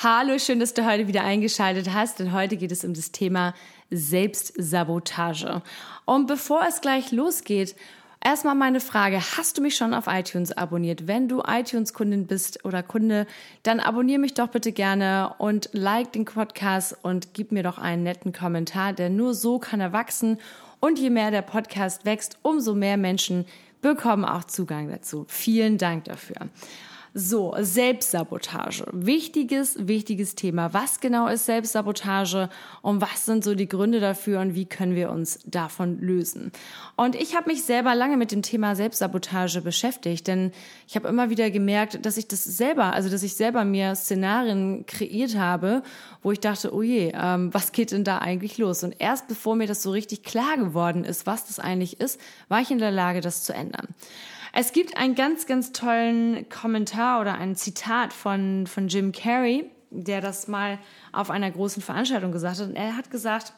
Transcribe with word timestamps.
Hallo, 0.00 0.38
schön, 0.38 0.60
dass 0.60 0.74
du 0.74 0.86
heute 0.86 1.08
wieder 1.08 1.24
eingeschaltet 1.24 1.92
hast, 1.92 2.20
denn 2.20 2.32
heute 2.32 2.56
geht 2.56 2.70
es 2.70 2.84
um 2.84 2.94
das 2.94 3.10
Thema 3.10 3.52
Selbstsabotage. 3.90 5.60
Und 6.04 6.28
bevor 6.28 6.64
es 6.68 6.80
gleich 6.80 7.10
losgeht, 7.10 7.74
Erstmal 8.20 8.56
meine 8.56 8.80
Frage, 8.80 9.20
hast 9.36 9.56
du 9.56 9.62
mich 9.62 9.76
schon 9.76 9.94
auf 9.94 10.08
iTunes 10.08 10.50
abonniert? 10.50 11.06
Wenn 11.06 11.28
du 11.28 11.40
iTunes-Kundin 11.46 12.26
bist 12.26 12.64
oder 12.64 12.82
Kunde, 12.82 13.28
dann 13.62 13.78
abonniere 13.78 14.18
mich 14.18 14.34
doch 14.34 14.48
bitte 14.48 14.72
gerne 14.72 15.34
und 15.38 15.70
like 15.72 16.12
den 16.12 16.24
Podcast 16.24 16.96
und 17.02 17.32
gib 17.32 17.52
mir 17.52 17.62
doch 17.62 17.78
einen 17.78 18.02
netten 18.02 18.32
Kommentar, 18.32 18.92
denn 18.92 19.14
nur 19.14 19.34
so 19.34 19.60
kann 19.60 19.80
er 19.80 19.92
wachsen 19.92 20.38
und 20.80 20.98
je 20.98 21.10
mehr 21.10 21.30
der 21.30 21.42
Podcast 21.42 22.04
wächst, 22.04 22.38
umso 22.42 22.74
mehr 22.74 22.96
Menschen 22.96 23.46
bekommen 23.82 24.24
auch 24.24 24.42
Zugang 24.42 24.90
dazu. 24.90 25.24
Vielen 25.28 25.78
Dank 25.78 26.04
dafür. 26.04 26.48
So, 27.14 27.54
Selbstsabotage. 27.58 28.84
Wichtiges, 28.92 29.76
wichtiges 29.88 30.34
Thema. 30.34 30.74
Was 30.74 31.00
genau 31.00 31.26
ist 31.28 31.46
Selbstsabotage 31.46 32.50
und 32.82 33.00
was 33.00 33.24
sind 33.24 33.44
so 33.44 33.54
die 33.54 33.68
Gründe 33.68 33.98
dafür 33.98 34.40
und 34.40 34.54
wie 34.54 34.66
können 34.66 34.94
wir 34.94 35.10
uns 35.10 35.38
davon 35.46 35.98
lösen? 36.00 36.52
Und 36.96 37.14
ich 37.14 37.34
habe 37.34 37.50
mich 37.50 37.64
selber 37.64 37.94
lange 37.94 38.18
mit 38.18 38.30
dem 38.30 38.42
Thema 38.42 38.76
Selbstsabotage 38.76 39.62
beschäftigt, 39.62 40.26
denn 40.26 40.52
ich 40.86 40.96
habe 40.96 41.08
immer 41.08 41.30
wieder 41.30 41.50
gemerkt, 41.50 42.04
dass 42.04 42.18
ich 42.18 42.28
das 42.28 42.44
selber, 42.44 42.92
also 42.92 43.08
dass 43.08 43.22
ich 43.22 43.34
selber 43.34 43.64
mir 43.64 43.94
Szenarien 43.94 44.84
kreiert 44.86 45.36
habe, 45.36 45.82
wo 46.22 46.32
ich 46.32 46.40
dachte, 46.40 46.74
oh 46.74 46.82
je, 46.82 47.12
ähm, 47.14 47.52
was 47.54 47.72
geht 47.72 47.92
denn 47.92 48.04
da 48.04 48.18
eigentlich 48.18 48.58
los? 48.58 48.84
Und 48.84 48.94
erst 48.98 49.28
bevor 49.28 49.56
mir 49.56 49.66
das 49.66 49.82
so 49.82 49.90
richtig 49.90 50.24
klar 50.24 50.58
geworden 50.58 51.04
ist, 51.04 51.26
was 51.26 51.46
das 51.46 51.58
eigentlich 51.58 52.00
ist, 52.00 52.20
war 52.48 52.60
ich 52.60 52.70
in 52.70 52.78
der 52.78 52.90
Lage, 52.90 53.22
das 53.22 53.44
zu 53.44 53.54
ändern. 53.54 53.88
Es 54.52 54.72
gibt 54.72 54.96
einen 54.96 55.14
ganz, 55.14 55.46
ganz 55.46 55.72
tollen 55.72 56.48
Kommentar 56.48 57.20
oder 57.20 57.34
ein 57.34 57.56
Zitat 57.56 58.12
von, 58.12 58.66
von 58.66 58.88
Jim 58.88 59.12
Carrey, 59.12 59.70
der 59.90 60.20
das 60.20 60.48
mal 60.48 60.78
auf 61.12 61.30
einer 61.30 61.50
großen 61.50 61.82
Veranstaltung 61.82 62.32
gesagt 62.32 62.58
hat. 62.58 62.68
Und 62.68 62.76
er 62.76 62.96
hat 62.96 63.10
gesagt, 63.10 63.52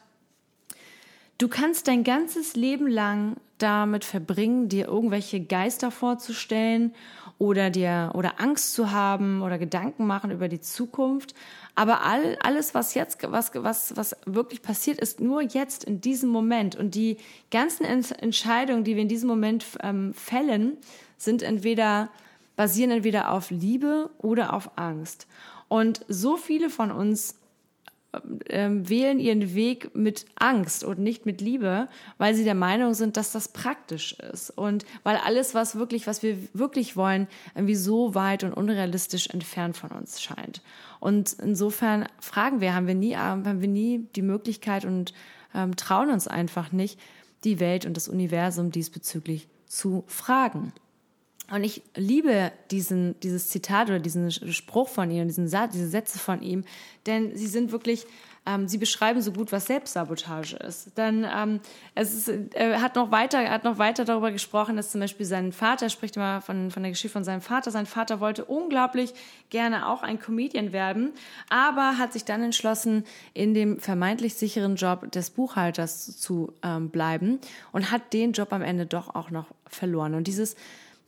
du 1.37 1.47
kannst 1.47 1.87
dein 1.87 2.03
ganzes 2.03 2.55
Leben 2.55 2.87
lang 2.87 3.37
damit 3.57 4.05
verbringen, 4.05 4.69
dir 4.69 4.87
irgendwelche 4.87 5.39
Geister 5.39 5.91
vorzustellen 5.91 6.93
oder 7.37 7.69
dir 7.69 8.11
oder 8.13 8.39
Angst 8.39 8.73
zu 8.73 8.91
haben 8.91 9.41
oder 9.41 9.57
Gedanken 9.57 10.05
machen 10.05 10.31
über 10.31 10.47
die 10.47 10.61
Zukunft. 10.61 11.33
Aber 11.75 12.03
all, 12.05 12.37
alles, 12.41 12.73
was 12.73 12.93
jetzt, 12.93 13.19
was, 13.31 13.51
was, 13.55 13.95
was 13.95 14.15
wirklich 14.25 14.61
passiert, 14.61 14.99
ist 14.99 15.21
nur 15.21 15.41
jetzt 15.41 15.83
in 15.83 16.01
diesem 16.01 16.29
Moment. 16.29 16.75
Und 16.75 16.95
die 16.95 17.17
ganzen 17.49 17.85
Entscheidungen, 17.85 18.83
die 18.83 18.95
wir 18.95 19.01
in 19.01 19.07
diesem 19.07 19.29
Moment 19.29 19.65
ähm, 19.81 20.13
fällen, 20.13 20.77
sind 21.17 21.43
entweder, 21.43 22.09
basieren 22.55 22.91
entweder 22.91 23.31
auf 23.31 23.51
Liebe 23.51 24.09
oder 24.17 24.53
auf 24.53 24.77
Angst. 24.77 25.27
Und 25.67 26.05
so 26.09 26.35
viele 26.35 26.69
von 26.69 26.91
uns 26.91 27.40
ähm, 28.49 28.89
wählen 28.89 29.19
ihren 29.19 29.53
Weg 29.55 29.95
mit 29.95 30.25
Angst 30.35 30.83
und 30.83 30.99
nicht 30.99 31.25
mit 31.25 31.39
Liebe, 31.39 31.87
weil 32.17 32.35
sie 32.35 32.43
der 32.43 32.55
Meinung 32.55 32.93
sind, 32.93 33.15
dass 33.15 33.31
das 33.31 33.47
praktisch 33.47 34.13
ist 34.13 34.49
und 34.51 34.85
weil 35.03 35.17
alles, 35.17 35.53
was 35.55 35.75
wirklich, 35.75 36.07
was 36.07 36.21
wir 36.21 36.37
wirklich 36.53 36.97
wollen, 36.97 37.27
irgendwie 37.55 37.75
so 37.75 38.13
weit 38.13 38.43
und 38.43 38.53
unrealistisch 38.53 39.27
entfernt 39.29 39.77
von 39.77 39.91
uns 39.91 40.21
scheint. 40.21 40.61
Und 40.99 41.33
insofern 41.41 42.05
fragen 42.19 42.59
wir, 42.59 42.75
haben 42.75 42.87
wir 42.87 42.95
nie, 42.95 43.15
haben 43.15 43.61
wir 43.61 43.69
nie 43.69 44.05
die 44.15 44.21
Möglichkeit 44.21 44.83
und 44.83 45.13
ähm, 45.55 45.75
trauen 45.75 46.09
uns 46.09 46.27
einfach 46.27 46.71
nicht, 46.71 46.99
die 47.43 47.59
Welt 47.59 47.85
und 47.85 47.97
das 47.97 48.07
Universum 48.07 48.71
diesbezüglich 48.71 49.47
zu 49.65 50.03
fragen. 50.07 50.73
Und 51.49 51.65
ich 51.65 51.81
liebe 51.95 52.51
diesen, 52.71 53.19
dieses 53.19 53.49
Zitat 53.49 53.89
oder 53.89 53.99
diesen 53.99 54.31
Spruch 54.31 54.87
von 54.87 55.11
ihm, 55.11 55.27
diesen 55.27 55.49
Satz, 55.49 55.73
diese 55.73 55.89
Sätze 55.89 56.17
von 56.17 56.41
ihm, 56.41 56.63
denn 57.07 57.35
sie 57.35 57.47
sind 57.47 57.73
wirklich, 57.73 58.05
ähm, 58.45 58.69
sie 58.69 58.77
beschreiben 58.77 59.21
so 59.21 59.33
gut, 59.33 59.51
was 59.51 59.65
Selbstsabotage 59.65 60.55
ist. 60.55 60.91
Dann 60.95 61.27
ähm, 61.29 61.59
es 61.93 62.13
ist, 62.13 62.53
er 62.53 62.81
hat 62.81 62.95
noch 62.95 63.11
weiter, 63.11 63.39
er 63.39 63.51
hat 63.51 63.65
noch 63.65 63.79
weiter 63.79 64.05
darüber 64.05 64.31
gesprochen, 64.31 64.77
dass 64.77 64.91
zum 64.91 65.01
Beispiel 65.01 65.25
sein 65.25 65.51
Vater 65.51 65.87
er 65.87 65.89
spricht 65.89 66.15
immer 66.15 66.39
von 66.39 66.71
von 66.71 66.83
der 66.83 66.91
Geschichte 66.93 67.11
von 67.11 67.25
seinem 67.25 67.41
Vater. 67.41 67.69
Sein 67.69 67.85
Vater 67.85 68.21
wollte 68.21 68.45
unglaublich 68.45 69.13
gerne 69.49 69.89
auch 69.89 70.03
ein 70.03 70.19
Comedian 70.19 70.71
werden, 70.71 71.11
aber 71.49 71.97
hat 71.97 72.13
sich 72.13 72.23
dann 72.23 72.43
entschlossen, 72.43 73.03
in 73.33 73.53
dem 73.53 73.79
vermeintlich 73.79 74.35
sicheren 74.35 74.77
Job 74.77 75.11
des 75.11 75.31
Buchhalters 75.31 76.17
zu 76.17 76.53
ähm, 76.63 76.89
bleiben 76.91 77.39
und 77.73 77.91
hat 77.91 78.13
den 78.13 78.31
Job 78.31 78.53
am 78.53 78.61
Ende 78.61 78.85
doch 78.85 79.13
auch 79.15 79.31
noch 79.31 79.47
verloren. 79.67 80.15
Und 80.15 80.27
dieses 80.27 80.55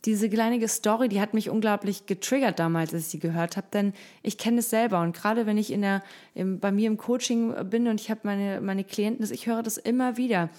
diese 0.04 0.28
kleine 0.28 0.66
Story, 0.68 1.08
die 1.08 1.20
hat 1.20 1.34
mich 1.34 1.50
unglaublich 1.50 2.06
getriggert 2.06 2.58
damals, 2.58 2.92
als 2.92 3.04
ich 3.04 3.08
sie 3.08 3.18
gehört 3.18 3.56
habe, 3.56 3.66
denn 3.72 3.92
ich 4.22 4.38
kenne 4.38 4.58
es 4.58 4.70
selber. 4.70 5.00
Und 5.00 5.16
gerade 5.16 5.46
wenn 5.46 5.56
ich 5.56 5.72
in 5.72 5.82
der, 5.82 6.02
im, 6.34 6.60
bei 6.60 6.72
mir 6.72 6.88
im 6.88 6.96
Coaching 6.96 7.54
bin 7.70 7.88
und 7.88 8.00
ich 8.00 8.10
habe 8.10 8.20
meine, 8.24 8.60
meine 8.60 8.84
Klienten, 8.84 9.26
ich 9.32 9.46
höre 9.46 9.62
das 9.62 9.78
immer 9.78 10.16
wieder, 10.16 10.50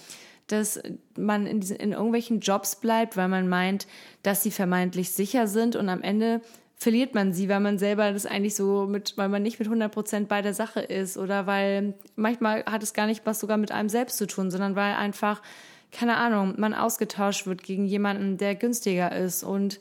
dass 0.48 0.80
man 1.16 1.46
in, 1.46 1.60
diesen, 1.60 1.76
in 1.76 1.92
irgendwelchen 1.92 2.40
Jobs 2.40 2.76
bleibt, 2.76 3.16
weil 3.16 3.28
man 3.28 3.48
meint, 3.48 3.86
dass 4.22 4.42
sie 4.42 4.50
vermeintlich 4.50 5.12
sicher 5.12 5.46
sind 5.46 5.76
und 5.76 5.88
am 5.88 6.02
Ende 6.02 6.40
verliert 6.76 7.14
man 7.14 7.32
sie, 7.32 7.48
weil 7.48 7.60
man 7.60 7.78
selber 7.78 8.12
das 8.12 8.26
eigentlich 8.26 8.54
so 8.54 8.86
mit, 8.86 9.16
weil 9.16 9.28
man 9.28 9.42
nicht 9.42 9.58
mit 9.58 9.66
100 9.66 9.90
Prozent 9.90 10.28
bei 10.28 10.42
der 10.42 10.54
Sache 10.54 10.80
ist 10.80 11.16
oder 11.16 11.46
weil 11.46 11.94
manchmal 12.16 12.64
hat 12.66 12.82
es 12.82 12.92
gar 12.92 13.06
nicht 13.06 13.24
was 13.24 13.40
sogar 13.40 13.56
mit 13.56 13.72
einem 13.72 13.88
selbst 13.88 14.18
zu 14.18 14.26
tun, 14.26 14.50
sondern 14.50 14.76
weil 14.76 14.94
einfach 14.94 15.40
keine 15.92 16.16
Ahnung, 16.16 16.54
man 16.58 16.74
ausgetauscht 16.74 17.46
wird 17.46 17.62
gegen 17.62 17.86
jemanden, 17.86 18.38
der 18.38 18.54
günstiger 18.54 19.14
ist 19.14 19.42
und 19.42 19.80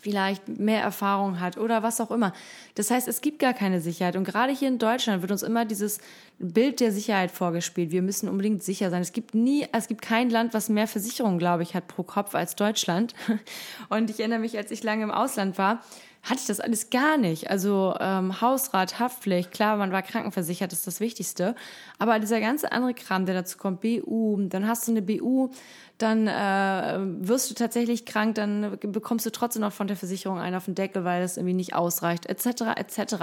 vielleicht 0.00 0.48
mehr 0.48 0.82
Erfahrung 0.82 1.40
hat 1.40 1.58
oder 1.58 1.82
was 1.82 2.00
auch 2.00 2.10
immer. 2.10 2.32
Das 2.74 2.90
heißt, 2.90 3.08
es 3.08 3.20
gibt 3.20 3.38
gar 3.38 3.54
keine 3.54 3.80
Sicherheit. 3.80 4.16
Und 4.16 4.24
gerade 4.24 4.52
hier 4.52 4.68
in 4.68 4.78
Deutschland 4.78 5.22
wird 5.22 5.32
uns 5.32 5.42
immer 5.42 5.64
dieses 5.64 5.98
Bild 6.38 6.80
der 6.80 6.92
Sicherheit 6.92 7.30
vorgespielt. 7.30 7.90
Wir 7.90 8.02
müssen 8.02 8.28
unbedingt 8.28 8.62
sicher 8.62 8.90
sein. 8.90 9.02
Es 9.02 9.12
gibt 9.12 9.34
nie, 9.34 9.66
es 9.72 9.88
gibt 9.88 10.02
kein 10.02 10.30
Land, 10.30 10.54
was 10.54 10.68
mehr 10.68 10.86
Versicherungen, 10.86 11.38
glaube 11.38 11.62
ich, 11.62 11.74
hat 11.74 11.88
pro 11.88 12.02
Kopf 12.02 12.34
als 12.34 12.54
Deutschland. 12.54 13.14
Und 13.88 14.10
ich 14.10 14.20
erinnere 14.20 14.38
mich, 14.38 14.56
als 14.56 14.70
ich 14.70 14.82
lange 14.82 15.02
im 15.02 15.10
Ausland 15.10 15.58
war, 15.58 15.82
hatte 16.22 16.40
ich 16.40 16.46
das 16.46 16.60
alles 16.60 16.90
gar 16.90 17.16
nicht. 17.16 17.50
Also 17.50 17.94
ähm, 18.00 18.40
Hausrat, 18.40 18.98
Haftpflicht, 18.98 19.50
klar, 19.50 19.76
man 19.76 19.92
war 19.92 20.02
krankenversichert, 20.02 20.72
das 20.72 20.80
ist 20.80 20.86
das 20.86 21.00
Wichtigste. 21.00 21.54
Aber 21.98 22.18
dieser 22.18 22.40
ganze 22.40 22.72
andere 22.72 22.94
Kram, 22.94 23.24
der 23.24 23.34
dazu 23.34 23.56
kommt, 23.56 23.80
BU, 23.80 24.36
dann 24.48 24.66
hast 24.66 24.86
du 24.86 24.92
eine 24.92 25.02
BU, 25.02 25.50
dann 25.96 26.26
äh, 26.26 26.98
wirst 27.26 27.50
du 27.50 27.54
tatsächlich 27.54 28.04
krank, 28.04 28.34
dann 28.34 28.78
bekommst 28.80 29.26
du 29.26 29.30
trotzdem 29.30 29.62
noch 29.62 29.72
von 29.72 29.88
der 29.88 29.96
Versicherung 29.96 30.38
einen 30.38 30.56
auf 30.56 30.66
den 30.66 30.74
Deckel, 30.74 31.04
weil 31.04 31.22
das 31.22 31.36
irgendwie 31.36 31.54
nicht 31.54 31.74
ausreicht, 31.74 32.26
etc. 32.26 32.76
etc. 32.76 33.16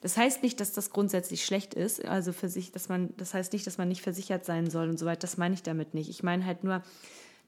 Das 0.00 0.16
heißt 0.16 0.42
nicht, 0.42 0.60
dass 0.60 0.72
das 0.72 0.90
grundsätzlich 0.90 1.44
schlecht 1.44 1.74
ist, 1.74 2.04
also 2.04 2.32
für 2.32 2.48
sich, 2.48 2.72
dass 2.72 2.88
man, 2.88 3.14
das 3.16 3.34
heißt 3.34 3.52
nicht, 3.52 3.66
dass 3.66 3.78
man 3.78 3.88
nicht 3.88 4.02
versichert 4.02 4.44
sein 4.44 4.70
soll 4.70 4.88
und 4.88 4.98
so 4.98 5.06
weiter. 5.06 5.20
Das 5.20 5.36
meine 5.36 5.54
ich 5.54 5.62
damit 5.62 5.94
nicht. 5.94 6.08
Ich 6.08 6.22
meine 6.22 6.44
halt 6.44 6.64
nur, 6.64 6.82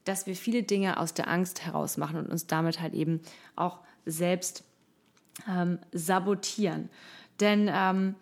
dass 0.05 0.25
wir 0.25 0.35
viele 0.35 0.63
Dinge 0.63 0.99
aus 0.99 1.13
der 1.13 1.27
Angst 1.27 1.65
heraus 1.65 1.97
machen 1.97 2.17
und 2.17 2.29
uns 2.29 2.47
damit 2.47 2.81
halt 2.81 2.93
eben 2.93 3.21
auch 3.55 3.79
selbst 4.05 4.63
ähm, 5.49 5.79
sabotieren. 5.91 6.89
Denn 7.39 7.69
ähm, 7.73 8.15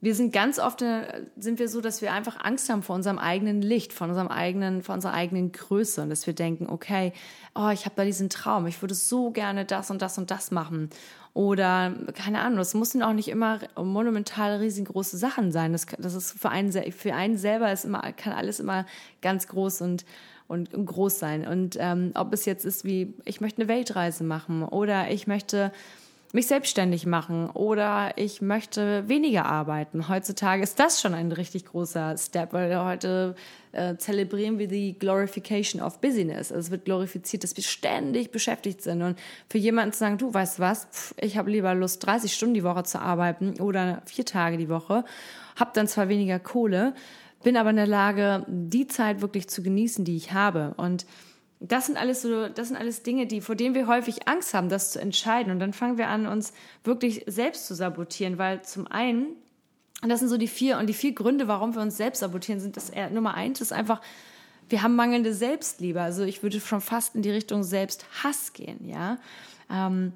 wir 0.00 0.14
sind 0.14 0.32
ganz 0.32 0.58
oft 0.58 0.82
äh, 0.82 1.24
sind 1.36 1.58
wir 1.58 1.68
so, 1.68 1.80
dass 1.80 2.02
wir 2.02 2.12
einfach 2.12 2.44
Angst 2.44 2.68
haben 2.68 2.82
vor 2.82 2.94
unserem 2.96 3.18
eigenen 3.18 3.62
Licht, 3.62 3.92
von 3.92 4.10
unserem 4.10 4.28
eigenen, 4.28 4.82
vor 4.82 4.94
unserer 4.94 5.14
eigenen 5.14 5.52
Größe 5.52 6.02
und 6.02 6.10
dass 6.10 6.26
wir 6.26 6.34
denken, 6.34 6.68
okay, 6.68 7.12
oh, 7.54 7.70
ich 7.70 7.86
habe 7.86 7.96
da 7.96 8.04
diesen 8.04 8.28
Traum, 8.28 8.66
ich 8.66 8.80
würde 8.82 8.94
so 8.94 9.30
gerne 9.30 9.64
das 9.64 9.90
und 9.90 10.02
das 10.02 10.18
und 10.18 10.30
das 10.30 10.50
machen 10.50 10.90
oder 11.36 11.92
keine 12.14 12.40
Ahnung, 12.40 12.60
es 12.60 12.72
müssen 12.72 13.02
auch 13.02 13.12
nicht 13.12 13.28
immer 13.28 13.58
monumental 13.76 14.56
riesengroße 14.56 15.18
Sachen 15.18 15.52
sein. 15.52 15.72
Das, 15.72 15.84
das 15.98 16.14
ist 16.14 16.32
für 16.32 16.48
einen 16.48 16.72
für 16.92 17.14
einen 17.14 17.36
selber 17.36 17.70
ist 17.70 17.84
immer 17.84 18.00
kann 18.12 18.32
alles 18.32 18.58
immer 18.58 18.86
ganz 19.20 19.46
groß 19.46 19.82
und 19.82 20.06
und 20.48 20.70
groß 20.72 21.18
sein 21.18 21.46
und 21.46 21.76
ähm, 21.78 22.12
ob 22.14 22.32
es 22.32 22.44
jetzt 22.46 22.64
ist 22.64 22.84
wie 22.84 23.12
ich 23.24 23.42
möchte 23.42 23.60
eine 23.60 23.68
Weltreise 23.68 24.24
machen 24.24 24.62
oder 24.62 25.10
ich 25.10 25.26
möchte 25.26 25.72
mich 26.32 26.46
selbstständig 26.46 27.06
machen 27.06 27.50
oder 27.50 28.12
ich 28.16 28.42
möchte 28.42 29.08
weniger 29.08 29.46
arbeiten. 29.46 30.08
Heutzutage 30.08 30.62
ist 30.62 30.78
das 30.78 31.00
schon 31.00 31.14
ein 31.14 31.32
richtig 31.32 31.66
großer 31.66 32.16
Step, 32.18 32.52
weil 32.52 32.78
heute 32.84 33.34
äh, 33.72 33.96
zelebrieren 33.96 34.58
wir 34.58 34.68
die 34.68 34.98
Glorification 34.98 35.80
of 35.80 36.00
Busyness. 36.00 36.52
Also 36.52 36.66
es 36.66 36.70
wird 36.70 36.84
glorifiziert, 36.84 37.44
dass 37.44 37.56
wir 37.56 37.64
ständig 37.64 38.30
beschäftigt 38.30 38.82
sind. 38.82 39.02
Und 39.02 39.18
für 39.48 39.58
jemanden 39.58 39.92
zu 39.92 40.00
sagen, 40.00 40.18
du 40.18 40.32
weißt 40.32 40.60
was, 40.60 40.86
pff, 40.90 41.14
ich 41.20 41.36
habe 41.36 41.50
lieber 41.50 41.74
Lust, 41.74 42.04
30 42.04 42.32
Stunden 42.32 42.54
die 42.54 42.64
Woche 42.64 42.84
zu 42.84 43.00
arbeiten 43.00 43.60
oder 43.60 44.02
vier 44.04 44.24
Tage 44.24 44.56
die 44.56 44.68
Woche, 44.68 45.04
habe 45.56 45.70
dann 45.74 45.88
zwar 45.88 46.08
weniger 46.08 46.38
Kohle, 46.38 46.94
bin 47.42 47.56
aber 47.56 47.70
in 47.70 47.76
der 47.76 47.86
Lage, 47.86 48.44
die 48.48 48.86
Zeit 48.86 49.20
wirklich 49.20 49.48
zu 49.48 49.62
genießen, 49.62 50.04
die 50.04 50.16
ich 50.16 50.32
habe. 50.32 50.74
Und 50.76 51.06
das 51.60 51.86
sind 51.86 51.96
alles 51.96 52.22
so, 52.22 52.48
das 52.48 52.68
sind 52.68 52.76
alles 52.76 53.02
Dinge, 53.02 53.26
die, 53.26 53.40
vor 53.40 53.54
denen 53.54 53.74
wir 53.74 53.86
häufig 53.86 54.28
Angst 54.28 54.52
haben, 54.52 54.68
das 54.68 54.90
zu 54.90 55.00
entscheiden. 55.00 55.50
Und 55.50 55.58
dann 55.58 55.72
fangen 55.72 55.96
wir 55.98 56.08
an, 56.08 56.26
uns 56.26 56.52
wirklich 56.84 57.24
selbst 57.26 57.66
zu 57.66 57.74
sabotieren, 57.74 58.38
weil 58.38 58.62
zum 58.62 58.86
einen, 58.86 59.28
und 60.02 60.08
das 60.08 60.20
sind 60.20 60.28
so 60.28 60.36
die 60.36 60.48
vier, 60.48 60.78
und 60.78 60.86
die 60.86 60.94
vier 60.94 61.12
Gründe, 61.12 61.48
warum 61.48 61.74
wir 61.74 61.80
uns 61.80 61.96
selbst 61.96 62.20
sabotieren, 62.20 62.60
sind 62.60 62.76
das 62.76 62.92
Nummer 63.10 63.34
eins 63.34 63.60
ist 63.60 63.72
einfach, 63.72 64.02
wir 64.68 64.82
haben 64.82 64.96
mangelnde 64.96 65.32
Selbstliebe. 65.32 66.00
Also 66.00 66.24
ich 66.24 66.42
würde 66.42 66.60
schon 66.60 66.80
fast 66.80 67.14
in 67.14 67.22
die 67.22 67.30
Richtung 67.30 67.62
Selbsthass 67.62 68.52
gehen, 68.52 68.86
ja. 68.86 69.18
Ähm, 69.70 70.12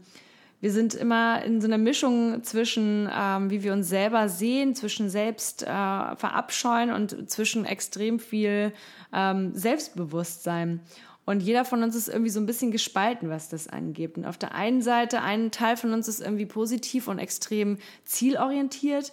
wir 0.60 0.72
sind 0.72 0.92
immer 0.92 1.42
in 1.42 1.62
so 1.62 1.66
einer 1.66 1.78
Mischung 1.78 2.44
zwischen, 2.44 3.08
ähm, 3.10 3.48
wie 3.48 3.62
wir 3.62 3.72
uns 3.72 3.88
selber 3.88 4.28
sehen, 4.28 4.74
zwischen 4.74 5.08
selbst 5.08 5.62
äh, 5.62 5.66
verabscheuen 5.66 6.92
und 6.92 7.30
zwischen 7.30 7.64
extrem 7.64 8.18
viel 8.18 8.74
ähm, 9.10 9.54
Selbstbewusstsein. 9.54 10.80
Und 11.24 11.42
jeder 11.42 11.64
von 11.64 11.82
uns 11.82 11.94
ist 11.94 12.08
irgendwie 12.08 12.30
so 12.30 12.40
ein 12.40 12.46
bisschen 12.46 12.70
gespalten, 12.70 13.28
was 13.28 13.48
das 13.48 13.68
angeht. 13.68 14.16
Und 14.16 14.24
auf 14.24 14.38
der 14.38 14.54
einen 14.54 14.82
Seite, 14.82 15.22
ein 15.22 15.50
Teil 15.50 15.76
von 15.76 15.92
uns 15.92 16.08
ist 16.08 16.20
irgendwie 16.20 16.46
positiv 16.46 17.08
und 17.08 17.18
extrem 17.18 17.78
zielorientiert. 18.04 19.12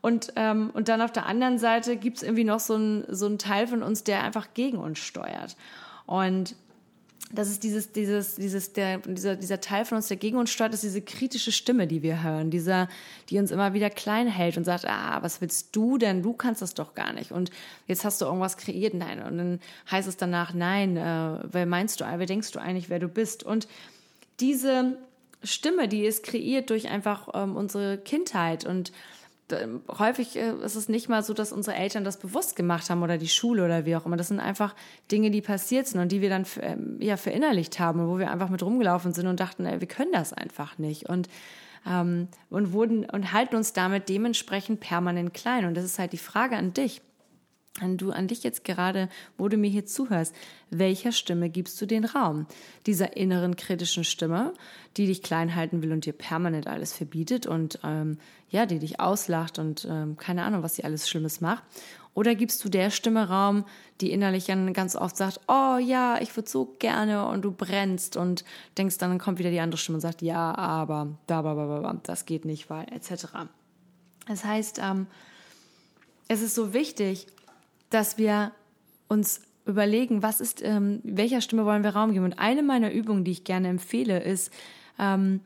Und, 0.00 0.32
ähm, 0.36 0.70
und 0.74 0.88
dann 0.88 1.02
auf 1.02 1.10
der 1.10 1.26
anderen 1.26 1.58
Seite 1.58 1.96
gibt 1.96 2.18
es 2.18 2.22
irgendwie 2.22 2.44
noch 2.44 2.60
so 2.60 2.74
einen 2.74 3.04
so 3.08 3.26
einen 3.26 3.38
Teil 3.38 3.66
von 3.66 3.82
uns, 3.82 4.04
der 4.04 4.22
einfach 4.22 4.48
gegen 4.54 4.78
uns 4.78 4.98
steuert. 5.00 5.56
Und 6.06 6.54
das 7.30 7.50
ist 7.50 7.62
dieses, 7.62 7.92
dieses, 7.92 8.36
dieses, 8.36 8.72
der, 8.72 8.98
dieser, 8.98 9.36
dieser 9.36 9.60
Teil 9.60 9.84
von 9.84 9.96
uns, 9.96 10.08
der 10.08 10.16
gegen 10.16 10.38
uns 10.38 10.50
steuert, 10.50 10.72
ist 10.72 10.82
diese 10.82 11.02
kritische 11.02 11.52
Stimme, 11.52 11.86
die 11.86 12.02
wir 12.02 12.22
hören, 12.22 12.50
dieser, 12.50 12.88
die 13.28 13.38
uns 13.38 13.50
immer 13.50 13.74
wieder 13.74 13.90
klein 13.90 14.28
hält 14.28 14.56
und 14.56 14.64
sagt, 14.64 14.86
ah, 14.86 15.18
was 15.22 15.40
willst 15.40 15.76
du 15.76 15.98
denn? 15.98 16.22
Du 16.22 16.32
kannst 16.32 16.62
das 16.62 16.74
doch 16.74 16.94
gar 16.94 17.12
nicht. 17.12 17.30
Und 17.32 17.50
jetzt 17.86 18.04
hast 18.04 18.20
du 18.20 18.24
irgendwas 18.24 18.56
kreiert, 18.56 18.94
nein. 18.94 19.22
Und 19.22 19.38
dann 19.38 19.60
heißt 19.90 20.08
es 20.08 20.16
danach, 20.16 20.54
nein, 20.54 20.96
äh, 20.96 21.38
wer 21.50 21.66
meinst 21.66 22.00
du, 22.00 22.04
wer 22.04 22.26
denkst 22.26 22.52
du 22.52 22.60
eigentlich, 22.60 22.88
wer 22.88 22.98
du 22.98 23.08
bist? 23.08 23.42
Und 23.42 23.68
diese 24.40 24.96
Stimme, 25.42 25.86
die 25.88 26.04
ist 26.04 26.24
kreiert 26.24 26.70
durch 26.70 26.88
einfach 26.88 27.28
ähm, 27.34 27.56
unsere 27.56 27.98
Kindheit 27.98 28.64
und 28.64 28.92
häufig 29.98 30.36
äh, 30.36 30.52
ist 30.64 30.76
es 30.76 30.88
nicht 30.88 31.08
mal 31.08 31.22
so, 31.22 31.34
dass 31.34 31.52
unsere 31.52 31.76
Eltern 31.76 32.04
das 32.04 32.18
bewusst 32.18 32.56
gemacht 32.56 32.90
haben 32.90 33.02
oder 33.02 33.18
die 33.18 33.28
Schule 33.28 33.64
oder 33.64 33.86
wie 33.86 33.96
auch 33.96 34.06
immer. 34.06 34.16
Das 34.16 34.28
sind 34.28 34.40
einfach 34.40 34.74
Dinge, 35.10 35.30
die 35.30 35.40
passiert 35.40 35.86
sind 35.86 36.00
und 36.00 36.12
die 36.12 36.20
wir 36.20 36.28
dann 36.28 36.46
ähm, 36.60 36.96
ja 37.00 37.16
verinnerlicht 37.16 37.78
haben 37.78 38.00
und 38.00 38.08
wo 38.08 38.18
wir 38.18 38.30
einfach 38.30 38.48
mit 38.48 38.62
rumgelaufen 38.62 39.12
sind 39.12 39.26
und 39.26 39.40
dachten, 39.40 39.66
ey, 39.66 39.80
wir 39.80 39.88
können 39.88 40.12
das 40.12 40.32
einfach 40.32 40.78
nicht 40.78 41.08
und 41.08 41.28
ähm, 41.86 42.28
und 42.50 42.72
wurden 42.72 43.04
und 43.04 43.32
halten 43.32 43.56
uns 43.56 43.72
damit 43.72 44.08
dementsprechend 44.08 44.80
permanent 44.80 45.32
klein. 45.34 45.64
Und 45.64 45.76
das 45.76 45.84
ist 45.84 45.98
halt 45.98 46.12
die 46.12 46.18
Frage 46.18 46.56
an 46.56 46.74
dich 46.74 47.00
an 47.80 47.96
du 47.96 48.10
an 48.10 48.26
dich 48.26 48.42
jetzt 48.42 48.64
gerade, 48.64 49.08
wo 49.36 49.48
du 49.48 49.56
mir 49.56 49.70
hier 49.70 49.86
zuhörst, 49.86 50.34
welcher 50.70 51.12
Stimme 51.12 51.48
gibst 51.48 51.80
du 51.80 51.86
den 51.86 52.04
Raum? 52.04 52.46
Dieser 52.86 53.16
inneren 53.16 53.56
kritischen 53.56 54.04
Stimme, 54.04 54.52
die 54.96 55.06
dich 55.06 55.22
klein 55.22 55.54
halten 55.54 55.82
will 55.82 55.92
und 55.92 56.04
dir 56.04 56.12
permanent 56.12 56.66
alles 56.66 56.92
verbietet 56.92 57.46
und 57.46 57.78
ähm, 57.84 58.18
ja, 58.50 58.66
die 58.66 58.78
dich 58.78 59.00
auslacht 59.00 59.58
und 59.58 59.86
ähm, 59.88 60.16
keine 60.16 60.44
Ahnung, 60.44 60.62
was 60.62 60.76
sie 60.76 60.84
alles 60.84 61.08
Schlimmes 61.08 61.40
macht. 61.40 61.62
Oder 62.14 62.34
gibst 62.34 62.64
du 62.64 62.68
der 62.68 62.90
Stimme 62.90 63.28
Raum, 63.28 63.64
die 64.00 64.10
innerlich 64.10 64.46
dann 64.46 64.72
ganz 64.72 64.96
oft 64.96 65.16
sagt, 65.16 65.40
oh 65.46 65.78
ja, 65.78 66.18
ich 66.20 66.34
würde 66.36 66.50
so 66.50 66.74
gerne 66.80 67.28
und 67.28 67.42
du 67.42 67.52
brennst 67.52 68.16
und 68.16 68.44
denkst 68.76 68.98
dann, 68.98 69.18
kommt 69.18 69.38
wieder 69.38 69.50
die 69.50 69.60
andere 69.60 69.78
Stimme 69.78 69.96
und 69.96 70.00
sagt, 70.00 70.22
ja, 70.22 70.52
aber, 70.56 71.16
da, 71.28 71.42
da, 71.42 71.54
da, 71.54 71.80
da, 71.80 72.00
das 72.02 72.26
geht 72.26 72.44
nicht, 72.44 72.70
weil, 72.70 72.86
etc. 72.92 73.26
Das 74.26 74.44
heißt, 74.44 74.80
ähm, 74.82 75.06
es 76.26 76.42
ist 76.42 76.56
so 76.56 76.72
wichtig, 76.72 77.28
dass 77.90 78.18
wir 78.18 78.52
uns 79.08 79.40
überlegen, 79.64 80.22
was 80.22 80.40
ist, 80.40 80.62
ähm, 80.64 81.00
welcher 81.04 81.40
Stimme 81.40 81.64
wollen 81.64 81.84
wir 81.84 81.90
Raum 81.90 82.12
geben. 82.12 82.24
Und 82.24 82.38
eine 82.38 82.62
meiner 82.62 82.92
Übungen, 82.92 83.24
die 83.24 83.32
ich 83.32 83.44
gerne 83.44 83.68
empfehle, 83.68 84.22
ist, 84.22 84.52
ähm, 84.98 85.40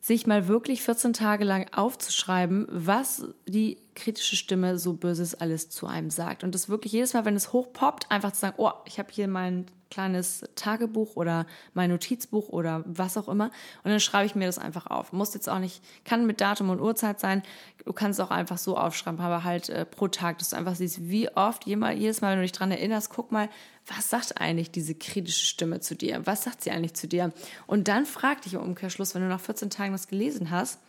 sich 0.00 0.26
mal 0.26 0.48
wirklich 0.48 0.82
14 0.82 1.14
Tage 1.14 1.44
lang 1.44 1.66
aufzuschreiben, 1.72 2.66
was 2.70 3.26
die 3.46 3.78
kritische 3.94 4.36
Stimme 4.36 4.78
so 4.78 4.92
Böses 4.92 5.34
alles 5.34 5.70
zu 5.70 5.86
einem 5.86 6.10
sagt. 6.10 6.44
Und 6.44 6.54
das 6.54 6.68
wirklich 6.68 6.92
jedes 6.92 7.14
Mal, 7.14 7.24
wenn 7.24 7.36
es 7.36 7.52
hochpoppt, 7.52 8.10
einfach 8.10 8.32
zu 8.32 8.40
sagen, 8.40 8.56
oh, 8.58 8.72
ich 8.84 8.98
habe 8.98 9.08
hier 9.10 9.28
mein 9.28 9.64
kleines 9.94 10.44
Tagebuch 10.56 11.14
oder 11.14 11.46
mein 11.72 11.90
Notizbuch 11.90 12.48
oder 12.48 12.82
was 12.84 13.16
auch 13.16 13.28
immer. 13.28 13.46
Und 13.84 13.90
dann 13.92 14.00
schreibe 14.00 14.26
ich 14.26 14.34
mir 14.34 14.46
das 14.46 14.58
einfach 14.58 14.88
auf. 14.88 15.12
Muss 15.12 15.34
jetzt 15.34 15.48
auch 15.48 15.60
nicht, 15.60 15.82
kann 16.04 16.26
mit 16.26 16.40
Datum 16.40 16.70
und 16.70 16.80
Uhrzeit 16.80 17.20
sein. 17.20 17.42
Du 17.84 17.92
kannst 17.92 18.20
auch 18.20 18.30
einfach 18.30 18.58
so 18.58 18.76
aufschreiben, 18.76 19.20
aber 19.20 19.44
halt 19.44 19.68
äh, 19.68 19.84
pro 19.84 20.08
Tag, 20.08 20.38
dass 20.38 20.50
du 20.50 20.56
einfach 20.56 20.74
siehst, 20.74 21.08
wie 21.08 21.30
oft, 21.30 21.64
jedes 21.66 22.20
Mal, 22.20 22.32
wenn 22.32 22.38
du 22.38 22.42
dich 22.42 22.52
dran 22.52 22.72
erinnerst, 22.72 23.10
guck 23.10 23.30
mal, 23.30 23.48
was 23.86 24.10
sagt 24.10 24.40
eigentlich 24.40 24.72
diese 24.72 24.96
kritische 24.96 25.46
Stimme 25.46 25.78
zu 25.78 25.94
dir? 25.94 26.26
Was 26.26 26.42
sagt 26.42 26.64
sie 26.64 26.72
eigentlich 26.72 26.94
zu 26.94 27.06
dir? 27.06 27.32
Und 27.68 27.86
dann 27.86 28.04
frag 28.04 28.42
dich 28.42 28.54
im 28.54 28.62
Umkehrschluss, 28.62 29.14
wenn 29.14 29.22
du 29.22 29.28
nach 29.28 29.40
14 29.40 29.70
Tagen 29.70 29.92
das 29.92 30.08
gelesen 30.08 30.50
hast, 30.50 30.80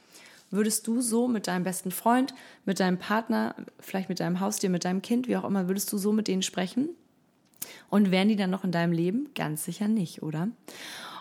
würdest 0.50 0.88
du 0.88 1.02
so 1.02 1.28
mit 1.28 1.46
deinem 1.46 1.64
besten 1.64 1.92
Freund, 1.92 2.34
mit 2.66 2.80
deinem 2.80 2.98
Partner, 2.98 3.56
vielleicht 3.80 4.10
mit 4.10 4.20
deinem 4.20 4.40
Haustier, 4.40 4.72
mit 4.72 4.84
deinem 4.84 5.04
Kind, 5.04 5.28
wie 5.28 5.38
auch 5.38 5.44
immer, 5.44 5.68
würdest 5.68 5.94
du 5.94 5.98
so 6.00 6.12
mit 6.12 6.28
denen 6.28 6.42
sprechen? 6.42 6.90
Und 7.90 8.12
wären 8.12 8.30
die 8.30 8.36
dann 8.36 8.50
noch 8.50 8.64
in 8.64 8.72
deinem 8.72 8.94
Leben? 8.94 9.30
Ganz 9.36 9.66
sicher 9.66 9.88
nicht, 9.88 10.24
oder? 10.24 10.50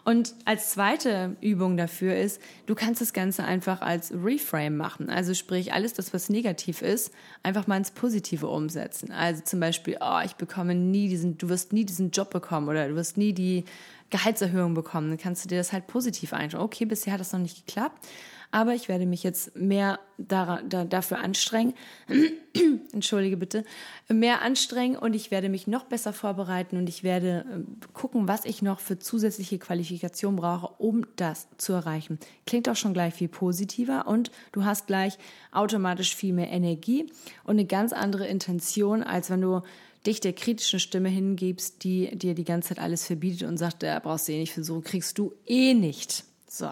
Und 0.05 0.35
als 0.45 0.71
zweite 0.71 1.37
Übung 1.41 1.79
dafür 1.79 2.15
ist, 2.15 2.41
du 2.67 2.75
kannst 2.75 3.01
das 3.01 3.15
Ganze 3.15 3.45
einfach 3.45 3.81
als 3.81 4.13
Reframe 4.13 4.77
machen. 4.77 5.09
Also 5.09 5.33
sprich, 5.33 5.73
alles 5.73 5.95
das, 5.95 6.13
was 6.13 6.29
negativ 6.29 6.83
ist, 6.83 7.11
einfach 7.43 7.67
mal 7.67 7.79
ins 7.79 7.91
Positive 7.91 8.47
umsetzen. 8.47 9.13
Also 9.13 9.43
zum 9.43 9.61
Beispiel, 9.61 9.97
oh, 10.01 10.21
ich 10.23 10.35
bekomme 10.35 10.75
nie 10.75 11.09
diesen, 11.09 11.39
du 11.39 11.49
wirst 11.49 11.73
nie 11.73 11.87
diesen 11.87 12.11
Job 12.11 12.31
bekommen 12.31 12.69
oder 12.69 12.87
du 12.87 12.97
wirst 12.97 13.17
nie 13.17 13.33
die 13.33 13.65
Gehaltserhöhung 14.11 14.75
bekommen. 14.75 15.09
Dann 15.09 15.19
kannst 15.19 15.45
du 15.45 15.49
dir 15.49 15.57
das 15.57 15.73
halt 15.73 15.87
positiv 15.87 16.35
einschauen. 16.35 16.65
Okay, 16.65 16.85
bisher 16.85 17.15
hat 17.15 17.21
das 17.21 17.33
noch 17.33 17.41
nicht 17.41 17.67
geklappt 17.67 18.07
aber 18.55 18.73
ich 18.73 18.89
werde 18.89 19.05
mich 19.05 19.25
jetzt 19.25 19.57
mehr 19.57 19.99
da, 20.17 20.61
da, 20.63 20.85
dafür 20.85 21.19
anstrengen, 21.19 21.75
entschuldige 22.93 23.37
bitte, 23.37 23.65
mehr 24.09 24.43
anstrengen 24.43 24.97
und 24.97 25.17
ich 25.17 25.33
werde 25.33 25.49
mich 25.49 25.67
noch 25.67 25.87
besser 25.87 26.13
vorbereiten 26.13 26.77
und 26.77 26.89
ich 26.89 27.03
werde 27.03 27.45
ähm, 27.53 27.79
gucken, 27.95 28.29
was 28.29 28.45
ich 28.45 28.63
noch 28.63 28.79
für 28.79 28.97
zusätzliche 28.97 29.59
Qualifikation 29.59 30.37
brauche, 30.37 30.69
um 30.81 31.05
das 31.17 31.49
zu 31.59 31.73
erreichen. 31.73 32.21
Klingt 32.47 32.69
auch 32.69 32.77
schon 32.77 32.95
gleich 32.95 33.15
viel 33.15 33.27
positiver 33.27 34.07
und 34.07 34.31
du 34.53 34.65
hast 34.65 34.87
gleich 34.87 35.19
automatisch 35.51 36.15
viel 36.15 36.33
mehr 36.33 36.51
Energie 36.53 37.07
und 37.43 37.55
eine 37.57 37.65
ganz 37.65 37.93
andere 37.93 38.29
Intention, 38.29 39.03
als 39.03 39.31
wenn 39.31 39.41
du 39.41 39.63
dich 40.07 40.21
der 40.21 40.33
kritischen 40.33 40.79
Stimme 40.79 41.09
hingibst, 41.09 41.83
die 41.83 42.17
dir 42.17 42.37
die 42.37 42.45
ganze 42.45 42.69
Zeit 42.69 42.79
alles 42.79 43.05
verbietet 43.05 43.49
und 43.49 43.57
sagt, 43.57 43.83
da 43.83 43.99
brauchst 43.99 44.29
du 44.29 44.33
eh 44.33 44.39
nicht 44.39 44.53
versuchen, 44.53 44.85
kriegst 44.85 45.19
du 45.19 45.33
eh 45.45 45.75
nicht. 45.75 46.25
So. 46.59 46.71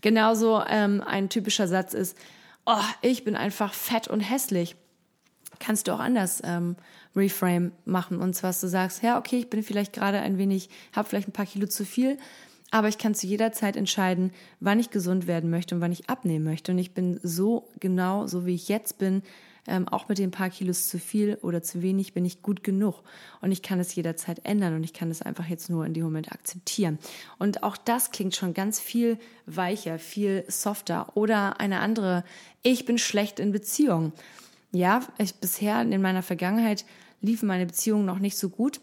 Genauso 0.00 0.62
ähm, 0.68 1.02
ein 1.06 1.28
typischer 1.28 1.68
Satz 1.68 1.94
ist, 1.94 2.16
oh, 2.66 2.82
ich 3.02 3.24
bin 3.24 3.36
einfach 3.36 3.72
fett 3.72 4.08
und 4.08 4.20
hässlich. 4.20 4.76
Kannst 5.58 5.88
du 5.88 5.92
auch 5.92 6.00
anders 6.00 6.42
ähm, 6.44 6.76
reframe 7.14 7.72
machen. 7.84 8.20
Und 8.20 8.34
zwar, 8.34 8.50
dass 8.50 8.60
du 8.60 8.68
sagst, 8.68 9.02
ja, 9.02 9.18
okay, 9.18 9.38
ich 9.38 9.50
bin 9.50 9.62
vielleicht 9.62 9.92
gerade 9.92 10.20
ein 10.20 10.38
wenig, 10.38 10.70
habe 10.94 11.08
vielleicht 11.08 11.28
ein 11.28 11.32
paar 11.32 11.46
Kilo 11.46 11.66
zu 11.66 11.84
viel, 11.84 12.18
aber 12.70 12.88
ich 12.88 12.98
kann 12.98 13.14
zu 13.14 13.26
jeder 13.26 13.52
Zeit 13.52 13.76
entscheiden, 13.76 14.32
wann 14.60 14.78
ich 14.78 14.90
gesund 14.90 15.26
werden 15.26 15.50
möchte 15.50 15.74
und 15.74 15.80
wann 15.80 15.92
ich 15.92 16.08
abnehmen 16.08 16.44
möchte. 16.44 16.72
Und 16.72 16.78
ich 16.78 16.94
bin 16.94 17.18
so 17.22 17.68
genau, 17.80 18.26
so 18.26 18.46
wie 18.46 18.54
ich 18.54 18.68
jetzt 18.68 18.98
bin, 18.98 19.22
ähm, 19.66 19.88
auch 19.88 20.08
mit 20.08 20.18
den 20.18 20.30
paar 20.30 20.50
Kilos 20.50 20.88
zu 20.88 20.98
viel 20.98 21.38
oder 21.42 21.62
zu 21.62 21.82
wenig 21.82 22.12
bin 22.12 22.24
ich 22.24 22.42
gut 22.42 22.64
genug. 22.64 23.02
Und 23.40 23.52
ich 23.52 23.62
kann 23.62 23.80
es 23.80 23.94
jederzeit 23.94 24.44
ändern 24.44 24.74
und 24.74 24.84
ich 24.84 24.92
kann 24.92 25.10
es 25.10 25.22
einfach 25.22 25.46
jetzt 25.46 25.70
nur 25.70 25.86
in 25.86 25.94
dem 25.94 26.04
Moment 26.04 26.32
akzeptieren. 26.32 26.98
Und 27.38 27.62
auch 27.62 27.76
das 27.76 28.10
klingt 28.10 28.34
schon 28.34 28.54
ganz 28.54 28.80
viel 28.80 29.18
weicher, 29.46 29.98
viel 29.98 30.44
softer. 30.48 31.16
Oder 31.16 31.60
eine 31.60 31.80
andere, 31.80 32.24
ich 32.62 32.84
bin 32.84 32.98
schlecht 32.98 33.40
in 33.40 33.52
Beziehungen. 33.52 34.12
Ja, 34.72 35.00
ich, 35.18 35.34
bisher 35.34 35.80
in 35.82 36.02
meiner 36.02 36.22
Vergangenheit 36.22 36.84
liefen 37.20 37.46
meine 37.46 37.66
Beziehungen 37.66 38.06
noch 38.06 38.18
nicht 38.18 38.38
so 38.38 38.48
gut. 38.48 38.80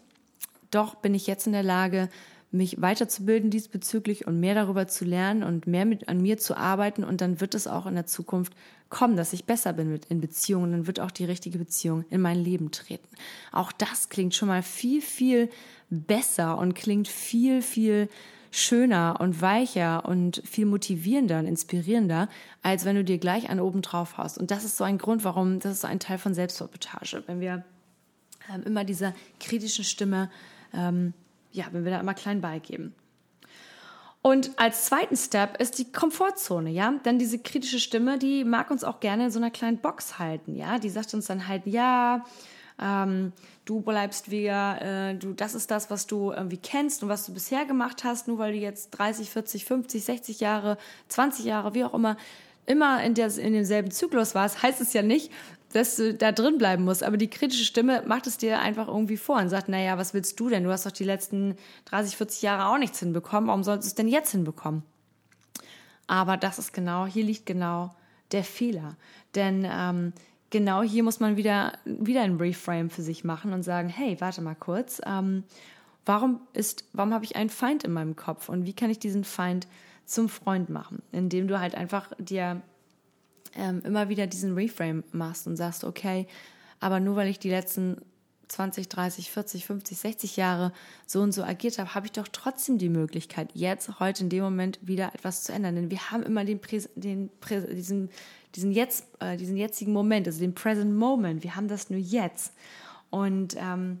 Doch 0.70 0.96
bin 0.96 1.14
ich 1.14 1.26
jetzt 1.26 1.46
in 1.46 1.52
der 1.52 1.62
Lage, 1.62 2.08
mich 2.50 2.80
weiterzubilden 2.80 3.50
diesbezüglich 3.50 4.26
und 4.26 4.40
mehr 4.40 4.54
darüber 4.54 4.88
zu 4.88 5.04
lernen 5.04 5.42
und 5.42 5.66
mehr 5.66 5.84
mit 5.84 6.08
an 6.08 6.20
mir 6.20 6.38
zu 6.38 6.56
arbeiten 6.56 7.04
und 7.04 7.20
dann 7.20 7.40
wird 7.40 7.54
es 7.54 7.66
auch 7.66 7.86
in 7.86 7.94
der 7.94 8.06
Zukunft 8.06 8.54
kommen, 8.88 9.16
dass 9.16 9.34
ich 9.34 9.44
besser 9.44 9.74
bin 9.74 9.90
mit 9.90 10.06
in 10.06 10.20
Beziehungen, 10.20 10.72
dann 10.72 10.86
wird 10.86 11.00
auch 11.00 11.10
die 11.10 11.26
richtige 11.26 11.58
Beziehung 11.58 12.04
in 12.08 12.22
mein 12.22 12.42
Leben 12.42 12.70
treten. 12.70 13.08
Auch 13.52 13.70
das 13.70 14.08
klingt 14.08 14.34
schon 14.34 14.48
mal 14.48 14.62
viel 14.62 15.02
viel 15.02 15.50
besser 15.90 16.56
und 16.58 16.74
klingt 16.74 17.08
viel 17.08 17.60
viel 17.60 18.08
schöner 18.50 19.16
und 19.20 19.42
weicher 19.42 20.06
und 20.06 20.42
viel 20.44 20.64
motivierender 20.64 21.40
und 21.40 21.46
inspirierender, 21.46 22.28
als 22.62 22.86
wenn 22.86 22.96
du 22.96 23.04
dir 23.04 23.18
gleich 23.18 23.50
einen 23.50 23.60
oben 23.60 23.82
drauf 23.82 24.16
hast. 24.16 24.38
Und 24.38 24.50
das 24.50 24.64
ist 24.64 24.78
so 24.78 24.84
ein 24.84 24.96
Grund, 24.96 25.22
warum, 25.24 25.60
das 25.60 25.72
ist 25.72 25.80
so 25.82 25.86
ein 25.86 26.00
Teil 26.00 26.16
von 26.16 26.32
Selbstsabotage. 26.32 27.22
Wenn 27.26 27.40
wir 27.40 27.64
ähm, 28.52 28.62
immer 28.64 28.84
dieser 28.84 29.14
kritischen 29.38 29.84
Stimme, 29.84 30.30
ähm, 30.72 31.12
ja, 31.52 31.66
wenn 31.72 31.84
wir 31.84 31.92
da 31.92 32.00
immer 32.00 32.14
klein 32.14 32.40
beigeben. 32.40 32.94
Und 34.20 34.58
als 34.58 34.86
zweiten 34.86 35.16
Step 35.16 35.60
ist 35.60 35.78
die 35.78 35.92
Komfortzone, 35.92 36.70
ja. 36.70 36.92
Denn 37.04 37.18
diese 37.18 37.38
kritische 37.38 37.78
Stimme, 37.78 38.18
die 38.18 38.44
mag 38.44 38.70
uns 38.70 38.84
auch 38.84 39.00
gerne 39.00 39.26
in 39.26 39.30
so 39.30 39.38
einer 39.38 39.50
kleinen 39.50 39.78
Box 39.78 40.18
halten, 40.18 40.56
ja. 40.56 40.78
Die 40.78 40.90
sagt 40.90 41.14
uns 41.14 41.26
dann 41.26 41.46
halt, 41.46 41.66
ja, 41.66 42.24
ähm, 42.80 43.32
du 43.64 43.80
bleibst 43.80 44.30
wieder, 44.30 44.82
äh, 44.82 45.14
du, 45.14 45.32
das 45.32 45.54
ist 45.54 45.70
das, 45.70 45.90
was 45.90 46.06
du 46.06 46.32
irgendwie 46.32 46.58
kennst 46.58 47.02
und 47.02 47.08
was 47.08 47.26
du 47.26 47.34
bisher 47.34 47.64
gemacht 47.64 48.04
hast, 48.04 48.28
nur 48.28 48.38
weil 48.38 48.52
du 48.52 48.58
jetzt 48.58 48.90
30, 48.90 49.30
40, 49.30 49.64
50, 49.64 50.04
60 50.04 50.40
Jahre, 50.40 50.78
20 51.08 51.44
Jahre, 51.44 51.74
wie 51.74 51.84
auch 51.84 51.94
immer, 51.94 52.16
immer 52.66 53.02
in, 53.02 53.14
der, 53.14 53.36
in 53.38 53.52
demselben 53.52 53.90
Zyklus 53.90 54.34
warst, 54.34 54.62
heißt 54.62 54.80
es 54.80 54.92
ja 54.92 55.02
nicht, 55.02 55.32
dass 55.72 55.96
du 55.96 56.14
da 56.14 56.32
drin 56.32 56.58
bleiben 56.58 56.84
musst. 56.84 57.02
Aber 57.02 57.16
die 57.16 57.28
kritische 57.28 57.64
Stimme 57.64 58.02
macht 58.06 58.26
es 58.26 58.38
dir 58.38 58.60
einfach 58.60 58.88
irgendwie 58.88 59.16
vor 59.16 59.36
und 59.36 59.48
sagt, 59.48 59.68
naja, 59.68 59.98
was 59.98 60.14
willst 60.14 60.38
du 60.40 60.48
denn? 60.48 60.64
Du 60.64 60.70
hast 60.70 60.86
doch 60.86 60.92
die 60.92 61.04
letzten 61.04 61.56
30, 61.86 62.16
40 62.16 62.42
Jahre 62.42 62.72
auch 62.72 62.78
nichts 62.78 63.00
hinbekommen. 63.00 63.48
Warum 63.48 63.62
sollst 63.62 63.84
du 63.84 63.88
es 63.88 63.94
denn 63.94 64.08
jetzt 64.08 64.30
hinbekommen? 64.30 64.82
Aber 66.06 66.36
das 66.36 66.58
ist 66.58 66.72
genau, 66.72 67.06
hier 67.06 67.24
liegt 67.24 67.46
genau 67.46 67.94
der 68.32 68.44
Fehler. 68.44 68.96
Denn 69.34 69.66
ähm, 69.70 70.12
genau 70.50 70.82
hier 70.82 71.02
muss 71.02 71.20
man 71.20 71.36
wieder, 71.36 71.72
wieder 71.84 72.22
ein 72.22 72.36
Reframe 72.36 72.90
für 72.90 73.02
sich 73.02 73.24
machen 73.24 73.52
und 73.52 73.62
sagen, 73.62 73.88
hey, 73.88 74.16
warte 74.20 74.40
mal 74.40 74.54
kurz, 74.54 75.00
ähm, 75.06 75.44
warum 76.06 76.40
ist, 76.54 76.84
warum 76.94 77.12
habe 77.12 77.24
ich 77.24 77.36
einen 77.36 77.50
Feind 77.50 77.84
in 77.84 77.92
meinem 77.92 78.16
Kopf 78.16 78.48
und 78.48 78.64
wie 78.64 78.72
kann 78.72 78.90
ich 78.90 78.98
diesen 78.98 79.24
Feind 79.24 79.66
zum 80.06 80.30
Freund 80.30 80.70
machen? 80.70 81.02
Indem 81.12 81.48
du 81.48 81.60
halt 81.60 81.74
einfach 81.74 82.10
dir 82.18 82.62
ähm, 83.58 83.82
immer 83.84 84.08
wieder 84.08 84.26
diesen 84.26 84.54
Reframe 84.54 85.04
machst 85.12 85.46
und 85.46 85.56
sagst, 85.56 85.84
okay, 85.84 86.26
aber 86.80 87.00
nur 87.00 87.16
weil 87.16 87.28
ich 87.28 87.38
die 87.38 87.50
letzten 87.50 87.96
20, 88.48 88.88
30, 88.88 89.30
40, 89.30 89.66
50, 89.66 89.98
60 89.98 90.36
Jahre 90.36 90.72
so 91.06 91.20
und 91.20 91.32
so 91.32 91.42
agiert 91.42 91.78
habe, 91.78 91.94
habe 91.94 92.06
ich 92.06 92.12
doch 92.12 92.28
trotzdem 92.28 92.78
die 92.78 92.88
Möglichkeit, 92.88 93.50
jetzt, 93.54 94.00
heute 94.00 94.24
in 94.24 94.30
dem 94.30 94.42
Moment 94.42 94.78
wieder 94.80 95.14
etwas 95.14 95.42
zu 95.42 95.52
ändern. 95.52 95.74
Denn 95.74 95.90
wir 95.90 96.10
haben 96.10 96.22
immer 96.22 96.44
den, 96.44 96.60
Prä 96.60 96.82
den 96.94 97.30
Prä 97.40 97.60
diesen, 97.60 98.08
diesen, 98.54 98.72
jetzt, 98.72 99.06
äh, 99.20 99.36
diesen 99.36 99.56
jetzigen 99.56 99.92
Moment, 99.92 100.26
also 100.26 100.40
den 100.40 100.54
Present 100.54 100.94
Moment. 100.94 101.42
Wir 101.42 101.56
haben 101.56 101.68
das 101.68 101.90
nur 101.90 102.00
jetzt. 102.00 102.54
Und, 103.10 103.56
ähm, 103.58 103.98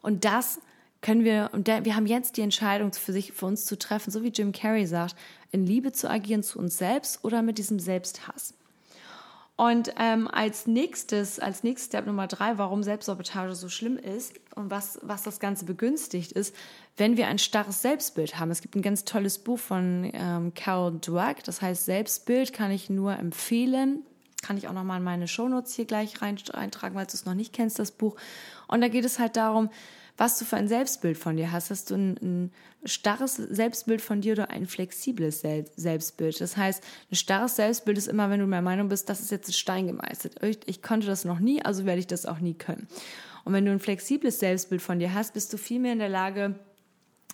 und 0.00 0.24
das 0.24 0.60
können 1.00 1.24
wir, 1.24 1.50
und 1.52 1.68
wir 1.68 1.94
haben 1.94 2.06
jetzt 2.06 2.36
die 2.36 2.42
Entscheidung 2.42 2.92
für 2.92 3.12
sich, 3.12 3.32
für 3.32 3.46
uns 3.46 3.66
zu 3.66 3.78
treffen, 3.78 4.10
so 4.10 4.22
wie 4.22 4.28
Jim 4.28 4.52
Carrey 4.52 4.86
sagt, 4.86 5.14
in 5.52 5.64
Liebe 5.64 5.92
zu 5.92 6.10
agieren 6.10 6.42
zu 6.42 6.58
uns 6.58 6.76
selbst 6.76 7.24
oder 7.24 7.42
mit 7.42 7.58
diesem 7.58 7.78
Selbsthass. 7.78 8.54
Und 9.58 9.92
ähm, 9.98 10.28
als 10.28 10.68
nächstes, 10.68 11.40
als 11.40 11.64
nächstes 11.64 11.86
Step 11.86 12.06
Nummer 12.06 12.28
drei, 12.28 12.58
warum 12.58 12.84
Selbstsabotage 12.84 13.56
so 13.56 13.68
schlimm 13.68 13.96
ist 13.96 14.34
und 14.54 14.70
was, 14.70 15.00
was 15.02 15.24
das 15.24 15.40
Ganze 15.40 15.64
begünstigt, 15.64 16.30
ist, 16.30 16.54
wenn 16.96 17.16
wir 17.16 17.26
ein 17.26 17.40
starres 17.40 17.82
Selbstbild 17.82 18.38
haben. 18.38 18.52
Es 18.52 18.62
gibt 18.62 18.76
ein 18.76 18.82
ganz 18.82 19.04
tolles 19.04 19.38
Buch 19.38 19.58
von 19.58 20.08
ähm, 20.14 20.54
Carol 20.54 21.00
Dweck, 21.00 21.42
das 21.42 21.60
heißt 21.60 21.86
Selbstbild 21.86 22.52
kann 22.52 22.70
ich 22.70 22.88
nur 22.88 23.18
empfehlen. 23.18 24.04
Kann 24.42 24.56
ich 24.56 24.68
auch 24.68 24.72
nochmal 24.72 24.98
in 24.98 25.04
meine 25.04 25.26
Shownotes 25.26 25.74
hier 25.74 25.86
gleich 25.86 26.22
rein, 26.22 26.38
reintragen, 26.50 26.96
weil 26.96 27.06
du 27.06 27.14
es 27.14 27.24
noch 27.24 27.34
nicht 27.34 27.52
kennst, 27.52 27.80
das 27.80 27.90
Buch. 27.90 28.14
Und 28.68 28.80
da 28.80 28.86
geht 28.86 29.04
es 29.04 29.18
halt 29.18 29.34
darum, 29.34 29.70
was 30.18 30.38
du 30.38 30.44
für 30.44 30.56
ein 30.56 30.68
Selbstbild 30.68 31.16
von 31.16 31.36
dir 31.36 31.52
hast. 31.52 31.70
Hast 31.70 31.90
du 31.90 31.94
ein, 31.94 32.16
ein 32.20 32.52
starres 32.84 33.36
Selbstbild 33.36 34.02
von 34.02 34.20
dir 34.20 34.32
oder 34.32 34.50
ein 34.50 34.66
flexibles 34.66 35.40
Selbstbild? 35.40 36.40
Das 36.40 36.56
heißt, 36.56 36.82
ein 37.10 37.14
starres 37.14 37.56
Selbstbild 37.56 37.96
ist 37.96 38.08
immer, 38.08 38.28
wenn 38.28 38.40
du 38.40 38.46
der 38.46 38.60
Meinung 38.60 38.88
bist, 38.88 39.08
das 39.08 39.20
ist 39.20 39.30
jetzt 39.30 39.48
ein 39.48 39.52
Stein 39.52 39.86
gemeißelt. 39.86 40.42
Ich, 40.42 40.58
ich 40.66 40.82
konnte 40.82 41.06
das 41.06 41.24
noch 41.24 41.38
nie, 41.38 41.64
also 41.64 41.86
werde 41.86 42.00
ich 42.00 42.08
das 42.08 42.26
auch 42.26 42.40
nie 42.40 42.54
können. 42.54 42.88
Und 43.44 43.52
wenn 43.52 43.64
du 43.64 43.70
ein 43.70 43.80
flexibles 43.80 44.40
Selbstbild 44.40 44.82
von 44.82 44.98
dir 44.98 45.14
hast, 45.14 45.34
bist 45.34 45.52
du 45.52 45.56
viel 45.56 45.78
mehr 45.78 45.92
in 45.92 46.00
der 46.00 46.08
Lage, 46.08 46.56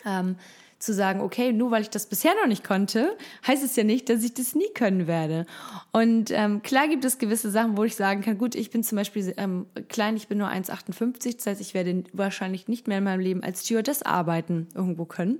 ähm, 0.04 0.36
zu 0.78 0.92
sagen, 0.92 1.20
okay, 1.20 1.52
nur 1.52 1.70
weil 1.70 1.82
ich 1.82 1.90
das 1.90 2.06
bisher 2.06 2.34
noch 2.40 2.46
nicht 2.46 2.64
konnte, 2.64 3.16
heißt 3.46 3.64
es 3.64 3.76
ja 3.76 3.84
nicht, 3.84 4.08
dass 4.08 4.22
ich 4.22 4.34
das 4.34 4.54
nie 4.54 4.68
können 4.74 5.06
werde. 5.06 5.46
Und 5.92 6.30
ähm, 6.30 6.62
klar 6.62 6.88
gibt 6.88 7.04
es 7.04 7.18
gewisse 7.18 7.50
Sachen, 7.50 7.76
wo 7.76 7.84
ich 7.84 7.96
sagen 7.96 8.22
kann, 8.22 8.38
gut, 8.38 8.54
ich 8.54 8.70
bin 8.70 8.82
zum 8.82 8.96
Beispiel 8.96 9.32
ähm, 9.36 9.66
klein, 9.88 10.16
ich 10.16 10.28
bin 10.28 10.38
nur 10.38 10.48
1,58, 10.48 11.36
das 11.36 11.46
heißt, 11.46 11.60
ich 11.60 11.74
werde 11.74 12.04
wahrscheinlich 12.12 12.68
nicht 12.68 12.88
mehr 12.88 12.98
in 12.98 13.04
meinem 13.04 13.20
Leben 13.20 13.42
als 13.42 13.64
Stewardess 13.64 14.02
arbeiten 14.02 14.68
irgendwo 14.74 15.04
können, 15.04 15.38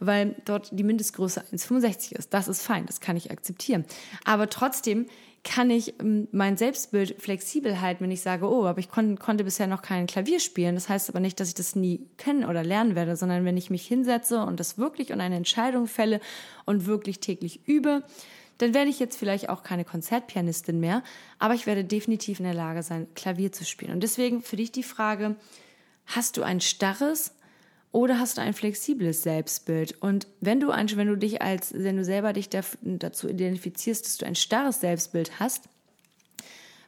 weil 0.00 0.36
dort 0.44 0.70
die 0.78 0.84
Mindestgröße 0.84 1.42
1,65 1.52 2.16
ist. 2.16 2.32
Das 2.32 2.48
ist 2.48 2.62
fein, 2.62 2.86
das 2.86 3.00
kann 3.00 3.16
ich 3.16 3.30
akzeptieren. 3.30 3.84
Aber 4.24 4.48
trotzdem 4.48 5.06
kann 5.44 5.70
ich 5.70 6.00
ähm, 6.00 6.26
mein 6.32 6.56
Selbstbild 6.56 7.20
flexibel 7.20 7.80
halten, 7.80 8.04
wenn 8.04 8.10
ich 8.10 8.22
sage, 8.22 8.48
oh, 8.50 8.64
aber 8.64 8.80
ich 8.80 8.88
kon 8.88 9.18
konnte 9.18 9.44
bisher 9.44 9.66
noch 9.66 9.82
kein 9.82 10.06
Klavier 10.06 10.40
spielen. 10.40 10.74
Das 10.74 10.88
heißt 10.88 11.10
aber 11.10 11.20
nicht, 11.20 11.38
dass 11.38 11.48
ich 11.48 11.54
das 11.54 11.76
nie 11.76 12.00
kennen 12.16 12.44
oder 12.44 12.64
lernen 12.64 12.94
werde, 12.96 13.14
sondern 13.14 13.44
wenn 13.44 13.56
ich 13.56 13.70
mich 13.70 13.86
hinsetze 13.86 14.42
und 14.42 14.58
das 14.58 14.78
wirklich 14.78 15.12
und 15.12 15.20
eine 15.20 15.36
Entscheidung 15.36 15.86
fälle 15.86 16.20
und 16.64 16.86
wirklich 16.86 17.20
täglich 17.20 17.60
übe, 17.66 18.02
dann 18.58 18.72
werde 18.72 18.90
ich 18.90 18.98
jetzt 18.98 19.18
vielleicht 19.18 19.48
auch 19.48 19.62
keine 19.62 19.84
Konzertpianistin 19.84 20.80
mehr, 20.80 21.02
aber 21.38 21.54
ich 21.54 21.66
werde 21.66 21.84
definitiv 21.84 22.38
in 22.38 22.44
der 22.44 22.54
Lage 22.54 22.82
sein, 22.82 23.08
Klavier 23.14 23.52
zu 23.52 23.64
spielen. 23.64 23.92
Und 23.92 24.02
deswegen 24.02 24.42
für 24.42 24.56
dich 24.56 24.72
die 24.72 24.82
Frage, 24.82 25.36
hast 26.06 26.36
du 26.36 26.42
ein 26.42 26.60
starres 26.60 27.32
oder 27.94 28.18
hast 28.18 28.38
du 28.38 28.42
ein 28.42 28.54
flexibles 28.54 29.22
Selbstbild? 29.22 30.02
Und 30.02 30.26
wenn 30.40 30.58
du, 30.58 30.68
wenn 30.68 31.06
du 31.06 31.16
dich 31.16 31.40
als, 31.42 31.72
wenn 31.72 31.96
du 31.96 32.04
selber 32.04 32.32
dich 32.32 32.48
dazu 32.48 33.28
identifizierst, 33.28 34.04
dass 34.04 34.16
du 34.16 34.26
ein 34.26 34.34
starres 34.34 34.80
Selbstbild 34.80 35.38
hast, 35.38 35.68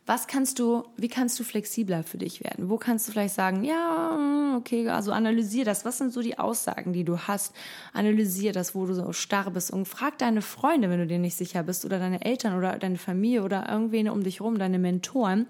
was 0.04 0.26
kannst 0.26 0.58
du, 0.58 0.82
wie 0.96 1.06
kannst 1.06 1.38
du 1.38 1.44
flexibler 1.44 2.02
für 2.02 2.18
dich 2.18 2.42
werden? 2.42 2.70
Wo 2.70 2.76
kannst 2.76 3.06
du 3.06 3.12
vielleicht 3.12 3.36
sagen, 3.36 3.62
ja, 3.62 4.56
okay, 4.56 4.88
also 4.88 5.12
analysier 5.12 5.64
das. 5.64 5.84
Was 5.84 5.98
sind 5.98 6.12
so 6.12 6.22
die 6.22 6.40
Aussagen, 6.40 6.92
die 6.92 7.04
du 7.04 7.18
hast? 7.18 7.54
Analysier 7.92 8.52
das, 8.52 8.74
wo 8.74 8.84
du 8.86 8.94
so 8.94 9.12
starr 9.12 9.52
bist 9.52 9.70
und 9.70 9.86
frag 9.86 10.18
deine 10.18 10.42
Freunde, 10.42 10.90
wenn 10.90 10.98
du 10.98 11.06
dir 11.06 11.20
nicht 11.20 11.36
sicher 11.36 11.62
bist 11.62 11.84
oder 11.84 12.00
deine 12.00 12.24
Eltern 12.24 12.58
oder 12.58 12.78
deine 12.78 12.98
Familie 12.98 13.44
oder 13.44 13.68
irgendwen 13.68 14.08
um 14.08 14.24
dich 14.24 14.40
rum, 14.40 14.58
deine 14.58 14.80
Mentoren. 14.80 15.46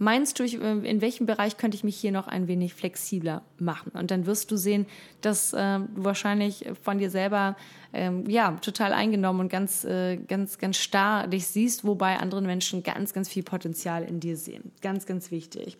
Meinst 0.00 0.38
du, 0.38 0.44
in 0.44 1.00
welchem 1.00 1.26
Bereich 1.26 1.56
könnte 1.56 1.76
ich 1.76 1.82
mich 1.82 1.96
hier 1.96 2.12
noch 2.12 2.28
ein 2.28 2.46
wenig 2.46 2.72
flexibler 2.74 3.42
machen? 3.58 3.90
Und 3.94 4.12
dann 4.12 4.26
wirst 4.26 4.50
du 4.50 4.56
sehen, 4.56 4.86
dass 5.22 5.52
äh, 5.52 5.80
du 5.80 5.88
wahrscheinlich 6.04 6.66
von 6.82 6.98
dir 6.98 7.10
selber 7.10 7.56
ähm, 7.92 8.28
ja 8.30 8.52
total 8.60 8.92
eingenommen 8.92 9.40
und 9.40 9.48
ganz, 9.48 9.84
äh, 9.84 10.16
ganz, 10.16 10.58
ganz 10.58 10.76
starr 10.76 11.26
dich 11.26 11.48
siehst, 11.48 11.84
wobei 11.84 12.18
andere 12.18 12.42
Menschen 12.42 12.84
ganz, 12.84 13.12
ganz 13.12 13.28
viel 13.28 13.42
Potenzial 13.42 14.04
in 14.04 14.20
dir 14.20 14.36
sehen. 14.36 14.70
Ganz, 14.82 15.04
ganz 15.04 15.32
wichtig. 15.32 15.76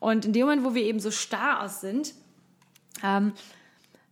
Und 0.00 0.24
in 0.24 0.32
dem 0.32 0.46
Moment, 0.46 0.64
wo 0.64 0.74
wir 0.74 0.82
eben 0.82 1.00
so 1.00 1.10
starr 1.10 1.62
aus 1.62 1.82
sind, 1.82 2.14
ähm, 3.04 3.32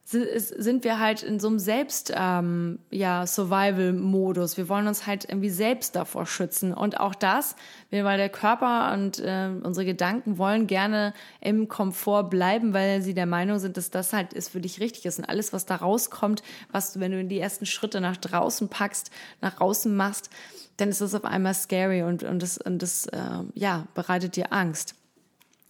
sind 0.09 0.85
wir 0.85 1.01
halt 1.01 1.25
in 1.25 1.41
so 1.41 1.49
einem 1.49 1.59
Selbst, 1.59 2.13
ähm, 2.15 2.79
ja, 2.93 3.27
Survival-Modus. 3.27 4.57
Wir 4.57 4.69
wollen 4.69 4.87
uns 4.87 5.05
halt 5.05 5.25
irgendwie 5.29 5.51
selbst 5.51 5.97
davor 5.97 6.27
schützen. 6.27 6.73
Und 6.73 7.01
auch 7.01 7.17
das, 7.17 7.57
weil 7.91 8.17
der 8.17 8.29
Körper 8.29 8.93
und 8.95 9.19
äh, 9.19 9.51
unsere 9.65 9.85
Gedanken 9.85 10.39
wollen 10.39 10.69
gerne 10.69 11.13
im 11.41 11.67
Komfort 11.67 12.31
bleiben, 12.31 12.73
weil 12.73 13.03
sie 13.03 13.15
der 13.15 13.27
Meinung 13.27 13.59
sind, 13.59 13.77
dass 13.77 13.91
das 13.91 14.13
halt 14.13 14.33
ist 14.33 14.51
für 14.51 14.61
dich 14.61 14.79
richtig 14.79 15.07
ist. 15.07 15.19
Und 15.19 15.25
alles, 15.25 15.53
was 15.53 15.67
da 15.67 15.75
rauskommt, 15.75 16.45
was 16.71 16.93
du, 16.93 17.01
wenn 17.01 17.11
du 17.11 17.25
die 17.25 17.41
ersten 17.41 17.67
Schritte 17.67 18.01
nach 18.01 18.17
draußen 18.17 18.69
packst, 18.69 19.11
nach 19.41 19.61
außen 19.61 19.95
machst, 19.97 20.31
dann 20.77 20.89
ist 20.89 21.01
das 21.01 21.17
auf 21.17 21.25
einmal 21.25 21.55
scary 21.55 22.05
und, 22.05 22.23
und 22.23 22.41
das, 22.41 22.59
und 22.59 22.81
das 22.81 23.07
äh, 23.07 23.43
ja, 23.55 23.89
bereitet 23.95 24.37
dir 24.37 24.53
Angst. 24.53 24.95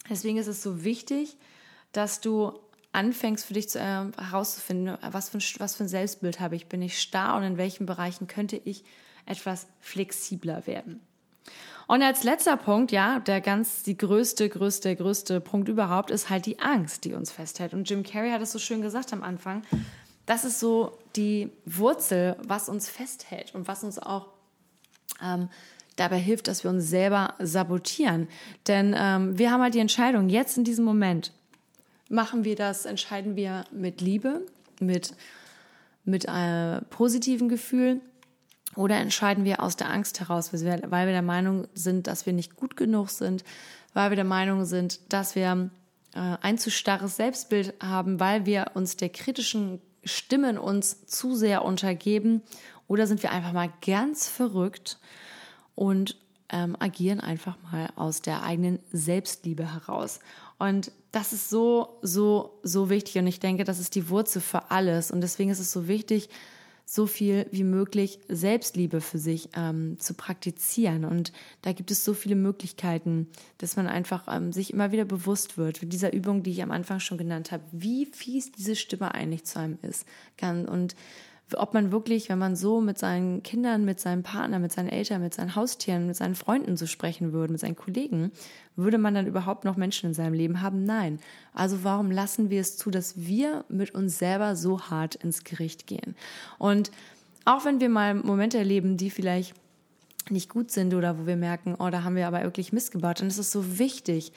Deswegen 0.07 0.37
ist 0.37 0.47
es 0.47 0.61
so 0.61 0.83
wichtig, 0.83 1.37
dass 1.91 2.21
du 2.21 2.53
anfängst 2.97 3.45
für 3.45 3.53
dich 3.53 3.69
zu, 3.69 3.79
äh, 3.79 4.11
herauszufinden, 4.17 4.97
was 5.11 5.29
für, 5.29 5.37
ein, 5.37 5.43
was 5.59 5.75
für 5.75 5.83
ein 5.83 5.87
Selbstbild 5.87 6.39
habe 6.39 6.55
ich, 6.55 6.67
bin 6.67 6.81
ich 6.81 6.99
starr 6.99 7.37
und 7.37 7.43
in 7.43 7.57
welchen 7.57 7.85
Bereichen 7.85 8.27
könnte 8.27 8.59
ich 8.63 8.83
etwas 9.25 9.67
flexibler 9.79 10.65
werden. 10.67 10.99
Und 11.85 12.01
als 12.01 12.23
letzter 12.23 12.57
Punkt, 12.57 12.91
ja, 12.91 13.19
der 13.19 13.39
ganz, 13.39 13.83
die 13.83 13.97
größte, 13.97 14.49
größte, 14.49 14.95
größte 14.95 15.39
Punkt 15.39 15.69
überhaupt 15.69 16.11
ist 16.11 16.29
halt 16.29 16.45
die 16.45 16.59
Angst, 16.59 17.05
die 17.05 17.13
uns 17.13 17.31
festhält. 17.31 17.73
Und 17.73 17.89
Jim 17.89 18.03
Carrey 18.03 18.31
hat 18.31 18.41
es 18.41 18.51
so 18.51 18.59
schön 18.59 18.81
gesagt 18.81 19.13
am 19.13 19.23
Anfang. 19.23 19.63
Das 20.25 20.43
ist 20.43 20.59
so 20.59 20.97
die 21.15 21.49
Wurzel, 21.65 22.35
was 22.43 22.67
uns 22.67 22.89
festhält 22.89 23.55
und 23.55 23.69
was 23.69 23.85
uns 23.85 23.99
auch 23.99 24.27
ähm, 25.23 25.47
dabei 25.95 26.17
hilft, 26.19 26.49
dass 26.49 26.65
wir 26.65 26.71
uns 26.71 26.89
selber 26.89 27.35
sabotieren. 27.39 28.27
Denn 28.67 28.93
ähm, 28.97 29.37
wir 29.37 29.51
haben 29.51 29.61
halt 29.61 29.73
die 29.73 29.79
Entscheidung, 29.79 30.27
jetzt 30.27 30.57
in 30.57 30.65
diesem 30.65 30.83
Moment, 30.83 31.31
machen 32.09 32.43
wir 32.43 32.55
das, 32.55 32.85
entscheiden 32.85 33.35
wir 33.35 33.65
mit 33.71 34.01
Liebe, 34.01 34.41
mit, 34.79 35.13
mit 36.03 36.27
einem 36.29 36.79
äh, 36.79 36.85
positiven 36.85 37.49
Gefühl 37.49 38.01
oder 38.75 38.97
entscheiden 38.97 39.45
wir 39.45 39.61
aus 39.61 39.75
der 39.75 39.89
Angst 39.89 40.19
heraus, 40.19 40.53
weil 40.53 41.07
wir 41.07 41.13
der 41.13 41.21
Meinung 41.21 41.67
sind, 41.73 42.07
dass 42.07 42.25
wir 42.25 42.33
nicht 42.33 42.55
gut 42.55 42.77
genug 42.77 43.09
sind, 43.09 43.43
weil 43.93 44.11
wir 44.11 44.15
der 44.15 44.25
Meinung 44.25 44.65
sind, 44.65 44.99
dass 45.09 45.35
wir 45.35 45.69
äh, 46.13 46.37
ein 46.41 46.57
zu 46.57 46.69
starres 46.69 47.17
Selbstbild 47.17 47.73
haben, 47.81 48.19
weil 48.19 48.45
wir 48.45 48.71
uns 48.75 48.97
der 48.97 49.09
kritischen 49.09 49.81
Stimmen 50.03 50.57
uns 50.57 51.05
zu 51.07 51.35
sehr 51.35 51.65
untergeben 51.65 52.41
oder 52.87 53.07
sind 53.07 53.23
wir 53.23 53.31
einfach 53.31 53.53
mal 53.53 53.71
ganz 53.85 54.27
verrückt 54.27 54.99
und 55.75 56.17
ähm, 56.49 56.75
agieren 56.79 57.19
einfach 57.19 57.57
mal 57.71 57.89
aus 57.95 58.21
der 58.21 58.43
eigenen 58.43 58.79
Selbstliebe 58.91 59.73
heraus. 59.73 60.19
Und 60.59 60.91
das 61.11 61.33
ist 61.33 61.49
so, 61.49 61.99
so, 62.01 62.59
so 62.63 62.89
wichtig. 62.89 63.17
Und 63.17 63.27
ich 63.27 63.39
denke, 63.39 63.63
das 63.63 63.79
ist 63.79 63.95
die 63.95 64.09
Wurzel 64.09 64.41
für 64.41 64.71
alles. 64.71 65.11
Und 65.11 65.21
deswegen 65.21 65.49
ist 65.49 65.59
es 65.59 65.71
so 65.71 65.87
wichtig, 65.87 66.29
so 66.89 67.05
viel 67.05 67.47
wie 67.51 67.65
möglich 67.65 68.19
Selbstliebe 68.29 69.01
für 69.01 69.17
sich 69.17 69.49
ähm, 69.57 69.99
zu 69.99 70.13
praktizieren. 70.13 71.03
Und 71.03 71.33
da 71.61 71.73
gibt 71.73 71.91
es 71.91 72.05
so 72.05 72.13
viele 72.13 72.35
Möglichkeiten, 72.35 73.27
dass 73.57 73.75
man 73.75 73.87
einfach 73.87 74.33
ähm, 74.33 74.53
sich 74.53 74.71
immer 74.71 74.93
wieder 74.93 75.03
bewusst 75.03 75.57
wird, 75.57 75.81
mit 75.81 75.91
dieser 75.91 76.13
Übung, 76.13 76.43
die 76.43 76.51
ich 76.51 76.63
am 76.63 76.71
Anfang 76.71 77.01
schon 77.01 77.17
genannt 77.17 77.51
habe, 77.51 77.63
wie 77.73 78.05
fies 78.05 78.53
diese 78.53 78.77
Stimme 78.77 79.13
eigentlich 79.13 79.43
zu 79.43 79.59
einem 79.59 79.77
ist. 79.81 80.05
Und 80.41 80.95
ob 81.55 81.73
man 81.73 81.91
wirklich, 81.91 82.27
wenn 82.29 82.39
man 82.39 82.55
so 82.55 82.81
mit 82.81 82.97
seinen 82.97 83.41
Kindern, 83.41 83.85
mit 83.85 83.99
seinem 83.99 84.23
Partner, 84.23 84.59
mit 84.59 84.71
seinen 84.71 84.89
Eltern, 84.89 85.21
mit 85.21 85.33
seinen 85.33 85.55
Haustieren, 85.55 86.07
mit 86.07 86.15
seinen 86.15 86.35
Freunden 86.35 86.75
so 86.75 86.87
sprechen 86.87 87.31
würde, 87.31 87.53
mit 87.53 87.61
seinen 87.61 87.75
Kollegen, 87.75 88.31
würde 88.75 88.97
man 88.97 89.13
dann 89.13 89.27
überhaupt 89.27 89.63
noch 89.63 89.77
Menschen 89.77 90.07
in 90.07 90.13
seinem 90.13 90.33
Leben 90.33 90.61
haben? 90.61 90.83
Nein. 90.83 91.19
Also 91.53 91.83
warum 91.83 92.11
lassen 92.11 92.49
wir 92.49 92.59
es 92.59 92.77
zu, 92.77 92.91
dass 92.91 93.25
wir 93.25 93.63
mit 93.69 93.95
uns 93.95 94.19
selber 94.19 94.55
so 94.55 94.81
hart 94.81 95.15
ins 95.15 95.43
Gericht 95.45 95.87
gehen? 95.87 96.15
Und 96.57 96.91
auch 97.45 97.63
wenn 97.63 97.79
wir 97.79 97.89
mal 97.89 98.13
Momente 98.13 98.57
erleben, 98.57 98.97
die 98.97 99.09
vielleicht 99.09 99.53
nicht 100.29 100.49
gut 100.49 100.71
sind 100.71 100.93
oder 100.93 101.17
wo 101.17 101.27
wir 101.27 101.37
merken, 101.37 101.75
oh, 101.79 101.89
da 101.89 102.03
haben 102.03 102.17
wir 102.17 102.27
aber 102.27 102.43
wirklich 102.43 102.73
missgebaut, 102.73 103.21
dann 103.21 103.27
ist 103.27 103.37
es 103.37 103.51
so 103.51 103.79
wichtig, 103.79 104.33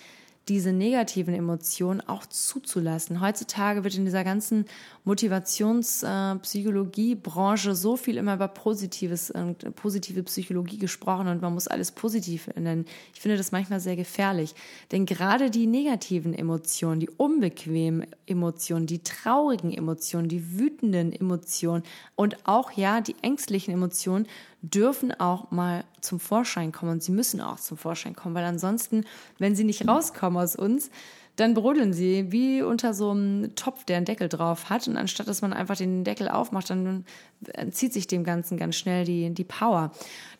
diese 0.50 0.72
negativen 0.72 1.32
Emotionen 1.32 2.00
auch 2.00 2.26
zuzulassen. 2.26 3.20
Heutzutage 3.20 3.84
wird 3.84 3.94
in 3.94 4.04
dieser 4.04 4.24
ganzen 4.24 4.64
Motivationspsychologie-Branche 5.04 7.76
so 7.76 7.96
viel 7.96 8.16
immer 8.16 8.34
über 8.34 8.48
positives 8.48 9.30
und 9.30 9.76
positive 9.76 10.24
Psychologie 10.24 10.78
gesprochen 10.78 11.28
und 11.28 11.40
man 11.40 11.54
muss 11.54 11.68
alles 11.68 11.92
positiv 11.92 12.48
nennen. 12.56 12.84
Ich 13.14 13.20
finde 13.20 13.36
das 13.36 13.52
manchmal 13.52 13.78
sehr 13.78 13.94
gefährlich, 13.94 14.56
denn 14.90 15.06
gerade 15.06 15.50
die 15.50 15.68
negativen 15.68 16.34
Emotionen, 16.34 16.98
die 16.98 17.10
unbequemen 17.10 18.06
Emotionen, 18.26 18.86
die 18.86 19.04
traurigen 19.04 19.72
Emotionen, 19.72 20.28
die 20.28 20.58
wütenden 20.58 21.12
Emotionen 21.12 21.84
und 22.16 22.48
auch 22.48 22.72
ja 22.72 23.00
die 23.00 23.14
ängstlichen 23.22 23.72
Emotionen 23.72 24.26
dürfen 24.62 25.18
auch 25.18 25.50
mal 25.50 25.84
zum 26.00 26.20
Vorschein 26.20 26.72
kommen 26.72 26.92
und 26.92 27.02
sie 27.02 27.12
müssen 27.12 27.40
auch 27.40 27.58
zum 27.58 27.76
Vorschein 27.76 28.14
kommen, 28.14 28.34
weil 28.34 28.44
ansonsten, 28.44 29.04
wenn 29.38 29.54
sie 29.56 29.64
nicht 29.64 29.88
rauskommen 29.88 30.42
aus 30.42 30.56
uns, 30.56 30.90
dann 31.36 31.54
brodeln 31.54 31.94
sie 31.94 32.30
wie 32.32 32.60
unter 32.60 32.92
so 32.92 33.12
einem 33.12 33.54
Topf, 33.54 33.84
der 33.84 33.96
einen 33.96 34.04
Deckel 34.04 34.28
drauf 34.28 34.68
hat. 34.68 34.86
Und 34.88 34.98
anstatt 34.98 35.26
dass 35.26 35.40
man 35.40 35.54
einfach 35.54 35.76
den 35.76 36.04
Deckel 36.04 36.28
aufmacht, 36.28 36.68
dann 36.68 37.06
entzieht 37.54 37.94
sich 37.94 38.06
dem 38.06 38.24
Ganzen 38.24 38.58
ganz 38.58 38.76
schnell 38.76 39.04
die, 39.04 39.30
die 39.30 39.44
Power. 39.44 39.90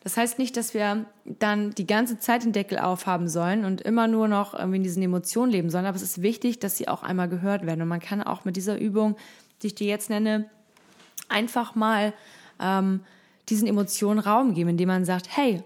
Das 0.03 0.15
heißt 0.15 0.37
nicht, 0.37 0.55
dass 0.57 0.75
wir 0.75 1.05
dann 1.25 1.71
die 1.71 1.87
ganze 1.87 2.19
Zeit 2.19 2.43
den 2.43 2.51
Deckel 2.51 2.77
aufhaben 2.77 3.27
sollen 3.27 3.65
und 3.65 3.81
immer 3.81 4.07
nur 4.07 4.27
noch 4.27 4.53
irgendwie 4.53 4.77
in 4.77 4.83
diesen 4.83 5.01
Emotionen 5.01 5.51
leben 5.51 5.71
sollen. 5.71 5.85
Aber 5.85 5.95
es 5.95 6.03
ist 6.03 6.21
wichtig, 6.21 6.59
dass 6.59 6.77
sie 6.77 6.87
auch 6.87 7.01
einmal 7.01 7.29
gehört 7.29 7.65
werden. 7.65 7.81
Und 7.81 7.87
man 7.87 7.99
kann 7.99 8.21
auch 8.21 8.45
mit 8.45 8.55
dieser 8.55 8.79
Übung, 8.79 9.15
die 9.63 9.67
ich 9.67 9.75
dir 9.75 9.87
jetzt 9.87 10.11
nenne, 10.11 10.49
einfach 11.29 11.73
mal 11.73 12.13
ähm, 12.59 13.01
diesen 13.51 13.67
Emotionen 13.67 14.19
Raum 14.19 14.53
geben, 14.53 14.71
indem 14.71 14.87
man 14.87 15.05
sagt, 15.05 15.27
hey, 15.35 15.63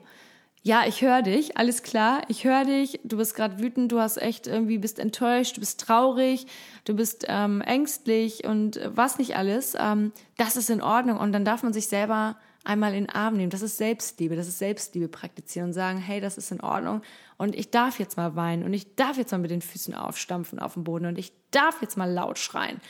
ja, 0.63 0.83
ich 0.87 1.03
höre 1.03 1.21
dich, 1.21 1.57
alles 1.57 1.83
klar, 1.83 2.23
ich 2.27 2.43
höre 2.43 2.65
dich, 2.65 2.99
du 3.03 3.17
bist 3.17 3.35
gerade 3.35 3.59
wütend, 3.59 3.91
du 3.91 3.99
hast 3.99 4.17
echt 4.17 4.47
irgendwie, 4.47 4.79
bist 4.79 4.97
enttäuscht, 4.97 5.57
du 5.57 5.59
bist 5.59 5.79
traurig, 5.79 6.47
du 6.85 6.95
bist 6.95 7.25
ähm, 7.27 7.61
ängstlich 7.61 8.45
und 8.45 8.79
was 8.87 9.19
nicht 9.19 9.37
alles, 9.37 9.75
ähm, 9.79 10.11
das 10.37 10.57
ist 10.57 10.71
in 10.71 10.81
Ordnung 10.81 11.19
und 11.19 11.33
dann 11.33 11.45
darf 11.45 11.61
man 11.61 11.71
sich 11.71 11.85
selber 11.85 12.35
einmal 12.63 12.95
in 12.95 13.03
den 13.03 13.09
Arm 13.11 13.37
nehmen. 13.37 13.51
Das 13.51 13.61
ist 13.61 13.77
Selbstliebe, 13.77 14.35
das 14.35 14.47
ist 14.47 14.57
Selbstliebe 14.57 15.07
praktizieren 15.07 15.67
und 15.67 15.73
sagen, 15.73 15.99
hey, 15.99 16.19
das 16.19 16.35
ist 16.35 16.51
in 16.51 16.61
Ordnung 16.61 17.03
und 17.37 17.55
ich 17.55 17.69
darf 17.69 17.99
jetzt 17.99 18.17
mal 18.17 18.35
weinen 18.35 18.63
und 18.63 18.73
ich 18.73 18.95
darf 18.95 19.17
jetzt 19.17 19.31
mal 19.31 19.37
mit 19.37 19.51
den 19.51 19.61
Füßen 19.61 19.93
aufstampfen 19.93 20.57
auf 20.57 20.73
dem 20.73 20.83
Boden 20.83 21.05
und 21.05 21.19
ich 21.19 21.31
darf 21.51 21.79
jetzt 21.83 21.95
mal 21.95 22.11
laut 22.11 22.39
schreien. 22.39 22.81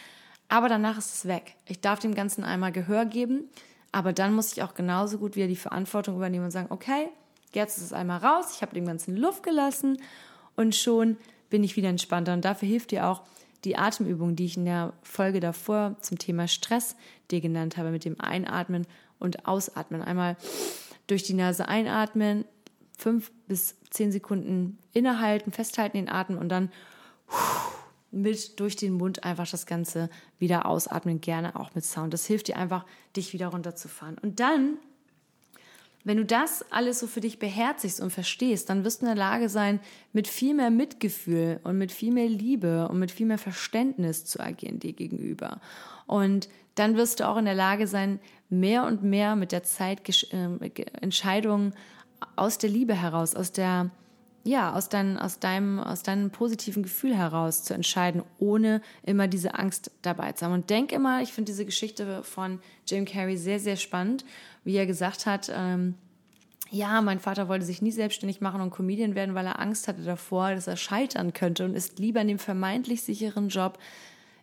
Aber 0.47 0.69
danach 0.69 0.97
ist 0.97 1.13
es 1.13 1.27
weg. 1.27 1.55
Ich 1.65 1.81
darf 1.81 1.99
dem 1.99 2.15
Ganzen 2.15 2.45
einmal 2.45 2.71
Gehör 2.71 3.03
geben 3.05 3.49
aber 3.95 4.11
dann 4.11 4.33
muss 4.33 4.51
ich 4.51 4.61
auch 4.61 4.73
genauso 4.73 5.19
gut 5.19 5.37
wieder 5.37 5.47
die 5.47 5.55
Verantwortung 5.55 6.17
übernehmen 6.17 6.43
und 6.43 6.51
sagen, 6.51 6.67
okay, 6.69 7.07
jetzt 7.53 7.77
ist 7.77 7.85
es 7.85 7.93
einmal 7.93 8.17
raus, 8.17 8.47
ich 8.53 8.61
habe 8.61 8.75
dem 8.75 8.85
ganzen 8.85 9.15
Luft 9.15 9.41
gelassen 9.41 10.01
und 10.57 10.75
schon 10.75 11.15
bin 11.49 11.63
ich 11.63 11.77
wieder 11.77 11.87
entspannter. 11.87 12.33
Und 12.33 12.43
dafür 12.43 12.67
hilft 12.67 12.91
dir 12.91 13.07
auch 13.07 13.21
die 13.63 13.77
Atemübung, 13.77 14.35
die 14.35 14.47
ich 14.47 14.57
in 14.57 14.65
der 14.65 14.91
Folge 15.01 15.39
davor 15.39 15.95
zum 16.01 16.17
Thema 16.17 16.49
Stress 16.49 16.97
dir 17.31 17.39
genannt 17.39 17.77
habe, 17.77 17.89
mit 17.89 18.03
dem 18.03 18.19
Einatmen 18.19 18.85
und 19.17 19.47
Ausatmen. 19.47 20.01
Einmal 20.01 20.35
durch 21.07 21.23
die 21.23 21.33
Nase 21.33 21.69
einatmen, 21.69 22.43
fünf 22.97 23.31
bis 23.47 23.77
zehn 23.91 24.11
Sekunden 24.11 24.77
innehalten, 24.91 25.53
festhalten 25.53 25.95
den 25.95 26.09
Atem 26.09 26.37
und 26.37 26.49
dann 26.49 26.69
mit 28.15 28.59
durch 28.59 28.75
den 28.75 28.93
Mund 28.93 29.23
einfach 29.23 29.49
das 29.49 29.65
Ganze 29.65 30.09
wieder 30.39 30.65
ausatmen, 30.65 31.21
gerne 31.21 31.55
auch 31.55 31.75
mit 31.75 31.83
Sound. 31.83 32.13
Das 32.13 32.25
hilft 32.25 32.47
dir 32.47 32.57
einfach, 32.57 32.85
dich 33.15 33.33
wieder 33.33 33.47
runterzufahren. 33.47 34.17
Und 34.17 34.39
dann, 34.39 34.77
wenn 36.03 36.17
du 36.17 36.25
das 36.25 36.65
alles 36.71 36.99
so 36.99 37.07
für 37.07 37.21
dich 37.21 37.39
beherzigst 37.39 37.99
und 37.99 38.11
verstehst, 38.11 38.69
dann 38.69 38.83
wirst 38.83 39.01
du 39.01 39.05
in 39.05 39.13
der 39.13 39.15
Lage 39.15 39.49
sein, 39.49 39.79
mit 40.13 40.27
viel 40.27 40.53
mehr 40.53 40.71
Mitgefühl 40.71 41.59
und 41.63 41.77
mit 41.77 41.91
viel 41.91 42.13
mehr 42.13 42.29
Liebe 42.29 42.87
und 42.87 42.99
mit 42.99 43.11
viel 43.11 43.25
mehr 43.25 43.37
Verständnis 43.37 44.25
zu 44.25 44.39
agieren 44.39 44.79
dir 44.79 44.93
gegenüber. 44.93 45.59
Und 46.07 46.47
dann 46.75 46.95
wirst 46.95 47.19
du 47.19 47.27
auch 47.27 47.37
in 47.37 47.45
der 47.45 47.55
Lage 47.55 47.87
sein, 47.87 48.19
mehr 48.49 48.85
und 48.85 49.03
mehr 49.03 49.35
mit 49.35 49.51
der 49.51 49.63
Zeit 49.63 50.07
äh, 50.31 50.69
Entscheidungen 51.01 51.73
aus 52.35 52.57
der 52.57 52.69
Liebe 52.69 52.93
heraus, 52.93 53.35
aus 53.35 53.51
der 53.51 53.89
ja, 54.45 54.73
aus, 54.73 54.89
dein, 54.89 55.17
aus, 55.17 55.39
deinem, 55.39 55.79
aus 55.79 56.03
deinem 56.03 56.29
positiven 56.29 56.83
Gefühl 56.83 57.15
heraus 57.17 57.63
zu 57.63 57.73
entscheiden, 57.73 58.21
ohne 58.37 58.79
immer 59.01 59.27
diese 59.27 59.55
Angst 59.55 59.89
dabei 60.03 60.33
zu 60.33 60.45
haben. 60.45 60.53
Und 60.53 60.69
denk 60.69 60.91
immer, 60.91 61.23
ich 61.23 61.33
finde 61.33 61.51
diese 61.51 61.65
Geschichte 61.65 62.23
von 62.23 62.59
Jim 62.85 63.05
Carrey 63.05 63.37
sehr, 63.37 63.59
sehr 63.59 63.75
spannend, 63.75 64.23
wie 64.63 64.75
er 64.75 64.85
gesagt 64.85 65.25
hat, 65.25 65.51
ähm, 65.53 65.95
ja, 66.69 67.01
mein 67.01 67.19
Vater 67.19 67.47
wollte 67.47 67.65
sich 67.65 67.81
nie 67.81 67.91
selbstständig 67.91 68.39
machen 68.39 68.61
und 68.61 68.69
Comedian 68.69 69.15
werden, 69.15 69.33
weil 69.33 69.47
er 69.47 69.59
Angst 69.59 69.87
hatte 69.87 70.03
davor, 70.03 70.53
dass 70.53 70.67
er 70.67 70.77
scheitern 70.77 71.33
könnte 71.33 71.65
und 71.65 71.73
ist 71.73 71.97
lieber 71.97 72.21
in 72.21 72.27
dem 72.27 72.39
vermeintlich 72.39 73.01
sicheren 73.01 73.49
Job 73.49 73.79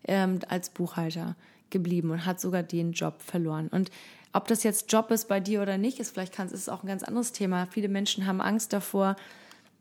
ähm, 0.05 0.41
als 0.49 0.71
Buchhalter 0.71 1.37
geblieben 1.71 2.11
und 2.11 2.27
hat 2.27 2.41
sogar 2.41 2.65
den 2.65 2.93
Job 2.93 3.23
verloren. 3.23 3.69
Und 3.69 3.91
ob 4.33 4.49
das 4.49 4.65
jetzt 4.65 4.91
Job 4.91 5.13
ist 5.13 5.29
bei 5.29 5.39
dir 5.39 5.63
oder 5.63 5.79
nicht, 5.79 6.01
ist 6.01 6.11
vielleicht 6.11 6.35
kann, 6.35 6.47
ist 6.47 6.55
es 6.55 6.69
auch 6.69 6.83
ein 6.83 6.89
ganz 6.89 7.05
anderes 7.05 7.33
Thema. 7.33 7.69
Viele 7.71 7.89
Menschen 7.89 8.27
haben 8.27 8.41
Angst 8.41 8.73
davor, 8.73 9.15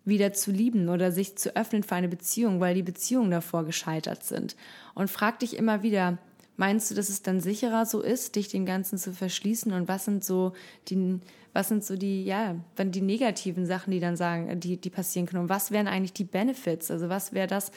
wieder 0.06 0.34
zu 0.34 0.52
lieben 0.52 0.90
oder 0.90 1.12
sich 1.12 1.38
zu 1.38 1.56
öffnen 1.56 1.84
für 1.84 1.96
eine 1.96 2.08
Beziehung, 2.08 2.60
weil 2.60 2.76
die 2.76 2.84
Beziehungen 2.84 3.32
davor 3.32 3.66
gescheitert 3.66 4.24
sind. 4.24 4.56
Und 4.96 5.10
frag 5.10 5.40
dich 5.40 5.56
immer 5.56 5.84
wieder, 5.84 6.18
meinst 6.58 6.90
du, 6.90 6.96
dass 6.96 7.10
es 7.10 7.22
dann 7.22 7.40
sicherer 7.40 7.86
so 7.86 8.02
ist, 8.02 8.36
dich 8.36 8.48
dem 8.48 8.66
Ganzen 8.66 8.98
zu 8.98 9.14
verschließen? 9.14 9.72
Und 9.74 9.88
was 9.88 10.06
sind 10.06 10.24
so 10.24 10.54
die, 10.88 11.20
was 11.54 11.68
sind 11.68 11.84
so 11.84 11.96
die, 11.96 12.24
ja, 12.24 12.56
dann 12.76 12.92
die 12.92 13.02
negativen 13.02 13.66
Sachen, 13.66 13.92
die 13.92 14.00
dann 14.00 14.16
sagen, 14.16 14.60
die, 14.60 14.78
die 14.78 14.90
passieren 14.90 15.28
können? 15.28 15.44
Und 15.44 15.50
was 15.50 15.72
wären 15.72 15.88
eigentlich 15.88 16.14
die 16.14 16.24
Benefits? 16.24 16.90
Also 16.90 17.10
was 17.10 17.34
wäre 17.34 17.48
das 17.48 17.72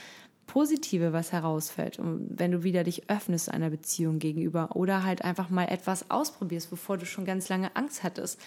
Positive, 0.47 1.13
was 1.13 1.33
herausfällt, 1.33 1.99
wenn 2.01 2.53
du 2.53 2.63
wieder 2.63 2.85
dich 2.85 3.09
öffnest 3.09 3.51
einer 3.51 3.71
Beziehung 3.71 4.19
gegenüber 4.19 4.77
oder 4.77 5.03
halt 5.03 5.25
einfach 5.25 5.51
mal 5.51 5.65
etwas 5.65 6.11
ausprobierst, 6.11 6.71
bevor 6.71 6.99
du 6.99 7.07
schon 7.07 7.25
ganz 7.25 7.49
lange 7.49 7.75
Angst 7.77 8.03
hattest 8.03 8.39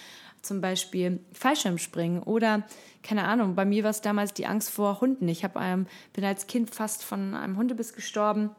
zum 0.41 0.61
Beispiel 0.61 1.19
Fallschirmspringen 1.33 2.23
oder 2.23 2.63
keine 3.03 3.25
Ahnung, 3.25 3.55
bei 3.55 3.65
mir 3.65 3.83
war 3.83 3.91
es 3.91 4.01
damals 4.01 4.33
die 4.33 4.47
Angst 4.47 4.69
vor 4.69 5.01
Hunden. 5.01 5.27
Ich 5.27 5.43
hab, 5.43 5.55
ähm, 5.57 5.87
bin 6.13 6.23
als 6.23 6.47
Kind 6.47 6.73
fast 6.73 7.03
von 7.03 7.33
einem 7.33 7.57
Hundebiss 7.57 7.93
gestorben 7.93 8.51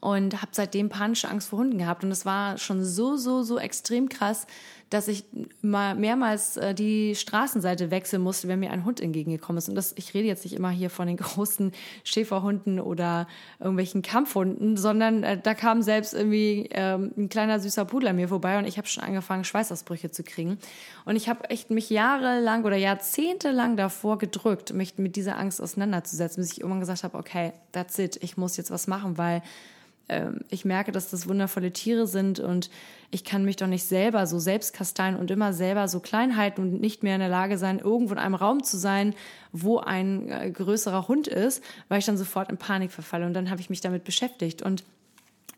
und 0.00 0.40
habe 0.40 0.50
seitdem 0.52 0.88
panische 0.88 1.28
Angst 1.28 1.48
vor 1.48 1.58
Hunden 1.58 1.78
gehabt. 1.78 2.04
Und 2.04 2.10
es 2.10 2.24
war 2.24 2.58
schon 2.58 2.84
so, 2.84 3.16
so, 3.16 3.42
so 3.42 3.58
extrem 3.58 4.08
krass, 4.08 4.46
dass 4.90 5.06
ich 5.06 5.24
mal 5.62 5.94
mehrmals 5.94 6.56
äh, 6.56 6.74
die 6.74 7.14
Straßenseite 7.14 7.92
wechseln 7.92 8.22
musste, 8.22 8.48
wenn 8.48 8.58
mir 8.58 8.72
ein 8.72 8.84
Hund 8.84 9.00
entgegengekommen 9.00 9.58
ist. 9.58 9.68
Und 9.68 9.76
das, 9.76 9.92
ich 9.96 10.14
rede 10.14 10.26
jetzt 10.26 10.44
nicht 10.44 10.54
immer 10.54 10.70
hier 10.70 10.90
von 10.90 11.06
den 11.06 11.16
großen 11.18 11.72
Schäferhunden 12.02 12.80
oder 12.80 13.28
irgendwelchen 13.60 14.02
Kampfhunden, 14.02 14.76
sondern 14.76 15.22
äh, 15.22 15.40
da 15.40 15.54
kam 15.54 15.82
selbst 15.82 16.12
irgendwie 16.12 16.68
ähm, 16.72 17.12
ein 17.16 17.28
kleiner 17.28 17.60
süßer 17.60 17.84
Pudel 17.84 18.08
an 18.08 18.16
mir 18.16 18.28
vorbei 18.28 18.58
und 18.58 18.66
ich 18.66 18.78
habe 18.78 18.88
schon 18.88 19.04
angefangen, 19.04 19.44
Schweißausbrüche 19.44 20.10
zu 20.10 20.24
kriegen. 20.24 20.58
Und 21.04 21.14
ich 21.14 21.28
habe 21.28 21.48
echt 21.50 21.70
mich 21.70 21.88
jahrelang 21.88 22.64
oder 22.64 22.76
jahrzehntelang 22.76 23.76
davor 23.76 24.18
gedrückt, 24.18 24.72
mich 24.72 24.98
mit 24.98 25.14
dieser 25.14 25.38
Angst 25.38 25.62
auseinanderzusetzen, 25.62 26.42
bis 26.42 26.52
ich 26.52 26.60
irgendwann 26.62 26.80
gesagt 26.80 27.04
habe, 27.04 27.16
okay, 27.16 27.52
that's 27.70 27.96
it, 28.00 28.18
ich 28.22 28.36
muss 28.36 28.56
jetzt 28.56 28.72
was 28.72 28.88
machen, 28.88 29.18
weil 29.18 29.42
ähm, 30.10 30.40
ich 30.50 30.64
merke, 30.64 30.92
dass 30.92 31.10
das 31.10 31.28
wundervolle 31.28 31.72
Tiere 31.72 32.06
sind 32.06 32.40
und 32.40 32.68
ich 33.10 33.24
kann 33.24 33.44
mich 33.44 33.56
doch 33.56 33.66
nicht 33.66 33.84
selber 33.84 34.26
so 34.26 34.38
selbst 34.38 34.74
kasteien 34.74 35.16
und 35.16 35.30
immer 35.30 35.52
selber 35.52 35.88
so 35.88 36.00
klein 36.00 36.36
halten 36.36 36.62
und 36.62 36.80
nicht 36.80 37.02
mehr 37.02 37.14
in 37.14 37.20
der 37.20 37.28
Lage 37.28 37.58
sein, 37.58 37.78
irgendwo 37.78 38.12
in 38.12 38.18
einem 38.18 38.34
Raum 38.34 38.62
zu 38.62 38.76
sein, 38.76 39.14
wo 39.52 39.78
ein 39.78 40.28
äh, 40.28 40.50
größerer 40.50 41.08
Hund 41.08 41.28
ist, 41.28 41.62
weil 41.88 42.00
ich 42.00 42.06
dann 42.06 42.18
sofort 42.18 42.50
in 42.50 42.58
Panik 42.58 42.90
verfalle. 42.90 43.26
Und 43.26 43.34
dann 43.34 43.50
habe 43.50 43.60
ich 43.60 43.70
mich 43.70 43.80
damit 43.80 44.04
beschäftigt 44.04 44.62
und 44.62 44.84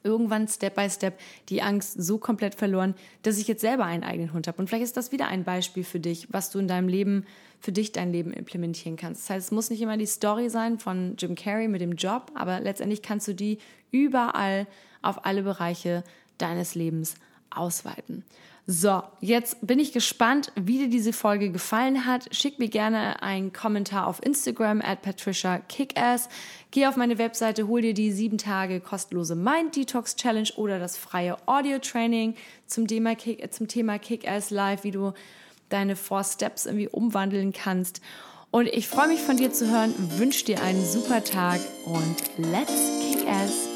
irgendwann 0.05 0.49
Step 0.49 0.75
by 0.75 0.89
Step 0.91 1.19
die 1.49 1.63
Angst 1.63 2.03
so 2.03 2.19
komplett 2.19 2.55
verloren, 2.55 2.95
dass 3.23 3.39
ich 3.39 3.49
jetzt 3.49 3.61
selber 3.61 3.85
einen 3.85 4.05
eigenen 4.05 4.33
Hund 4.33 4.49
habe. 4.49 4.59
Und 4.59 4.69
vielleicht 4.69 4.85
ist 4.85 4.97
das 4.97 5.13
wieder 5.13 5.29
ein 5.29 5.45
Beispiel 5.45 5.85
für 5.85 6.01
dich, 6.01 6.29
was 6.31 6.51
du 6.51 6.59
in 6.59 6.69
deinem 6.69 6.89
Leben, 6.89 7.27
für 7.61 7.73
dich 7.73 7.93
dein 7.93 8.13
Leben 8.13 8.33
implementieren 8.33 8.97
kannst. 8.97 9.23
Das 9.23 9.31
heißt, 9.31 9.47
es 9.47 9.53
muss 9.53 9.71
nicht 9.71 9.81
immer 9.81 9.97
die 9.97 10.07
Story 10.07 10.51
sein 10.51 10.79
von 10.79 11.15
Jim 11.19 11.35
Carrey 11.35 11.69
mit 11.69 11.81
dem 11.81 11.93
Job, 11.93 12.33
aber 12.35 12.61
letztendlich 12.61 13.03
kannst 13.03 13.29
du 13.29 13.35
die 13.35 13.59
überall 13.91 14.67
auf 15.01 15.25
alle 15.25 15.43
Bereiche 15.43 16.03
deines 16.39 16.75
Lebens 16.75 17.15
ausweiten. 17.51 18.25
So, 18.67 19.03
jetzt 19.21 19.67
bin 19.67 19.81
ich 19.81 19.93
gespannt, 19.93 20.53
wie 20.55 20.79
dir 20.79 20.89
diese 20.89 21.13
Folge 21.13 21.51
gefallen 21.51 22.07
hat. 22.07 22.33
Schick 22.35 22.61
mir 22.61 22.69
gerne 22.69 23.21
einen 23.21 23.53
Kommentar 23.53 24.07
auf 24.07 24.25
Instagram 24.25 24.81
at 24.81 25.03
Patricia 25.03 25.59
Kickass. 25.59 26.29
Geh 26.71 26.87
auf 26.87 26.97
meine 26.97 27.19
Webseite, 27.19 27.67
hol 27.67 27.83
dir 27.83 27.93
die 27.93 28.13
sieben 28.13 28.39
Tage 28.39 28.79
kostenlose 28.79 29.35
Mind 29.35 29.75
Detox 29.75 30.15
Challenge 30.15 30.49
oder 30.57 30.79
das 30.79 30.97
freie 30.97 31.37
Audio 31.47 31.81
Training 31.81 32.37
zum 32.69 32.87
Thema, 32.87 33.17
Kick, 33.17 33.53
zum 33.53 33.67
Thema 33.67 33.99
Kickass 33.99 34.51
Live, 34.51 34.85
wie 34.85 34.93
du 34.93 35.13
deine 35.69 35.97
Four 35.97 36.23
Steps 36.23 36.67
irgendwie 36.67 36.89
umwandeln 36.89 37.53
kannst. 37.53 38.01
Und 38.53 38.69
ich 38.69 38.87
freue 38.87 39.09
mich 39.09 39.21
von 39.21 39.39
dir 39.39 39.53
zu 39.53 39.71
hören, 39.71 39.93
wünsche 40.19 40.45
dir 40.45 40.63
einen 40.63 40.85
super 40.85 41.25
Tag 41.25 41.59
und 41.85 42.17
let's 42.39 42.73
kick 43.01 43.27
ass! 43.27 43.72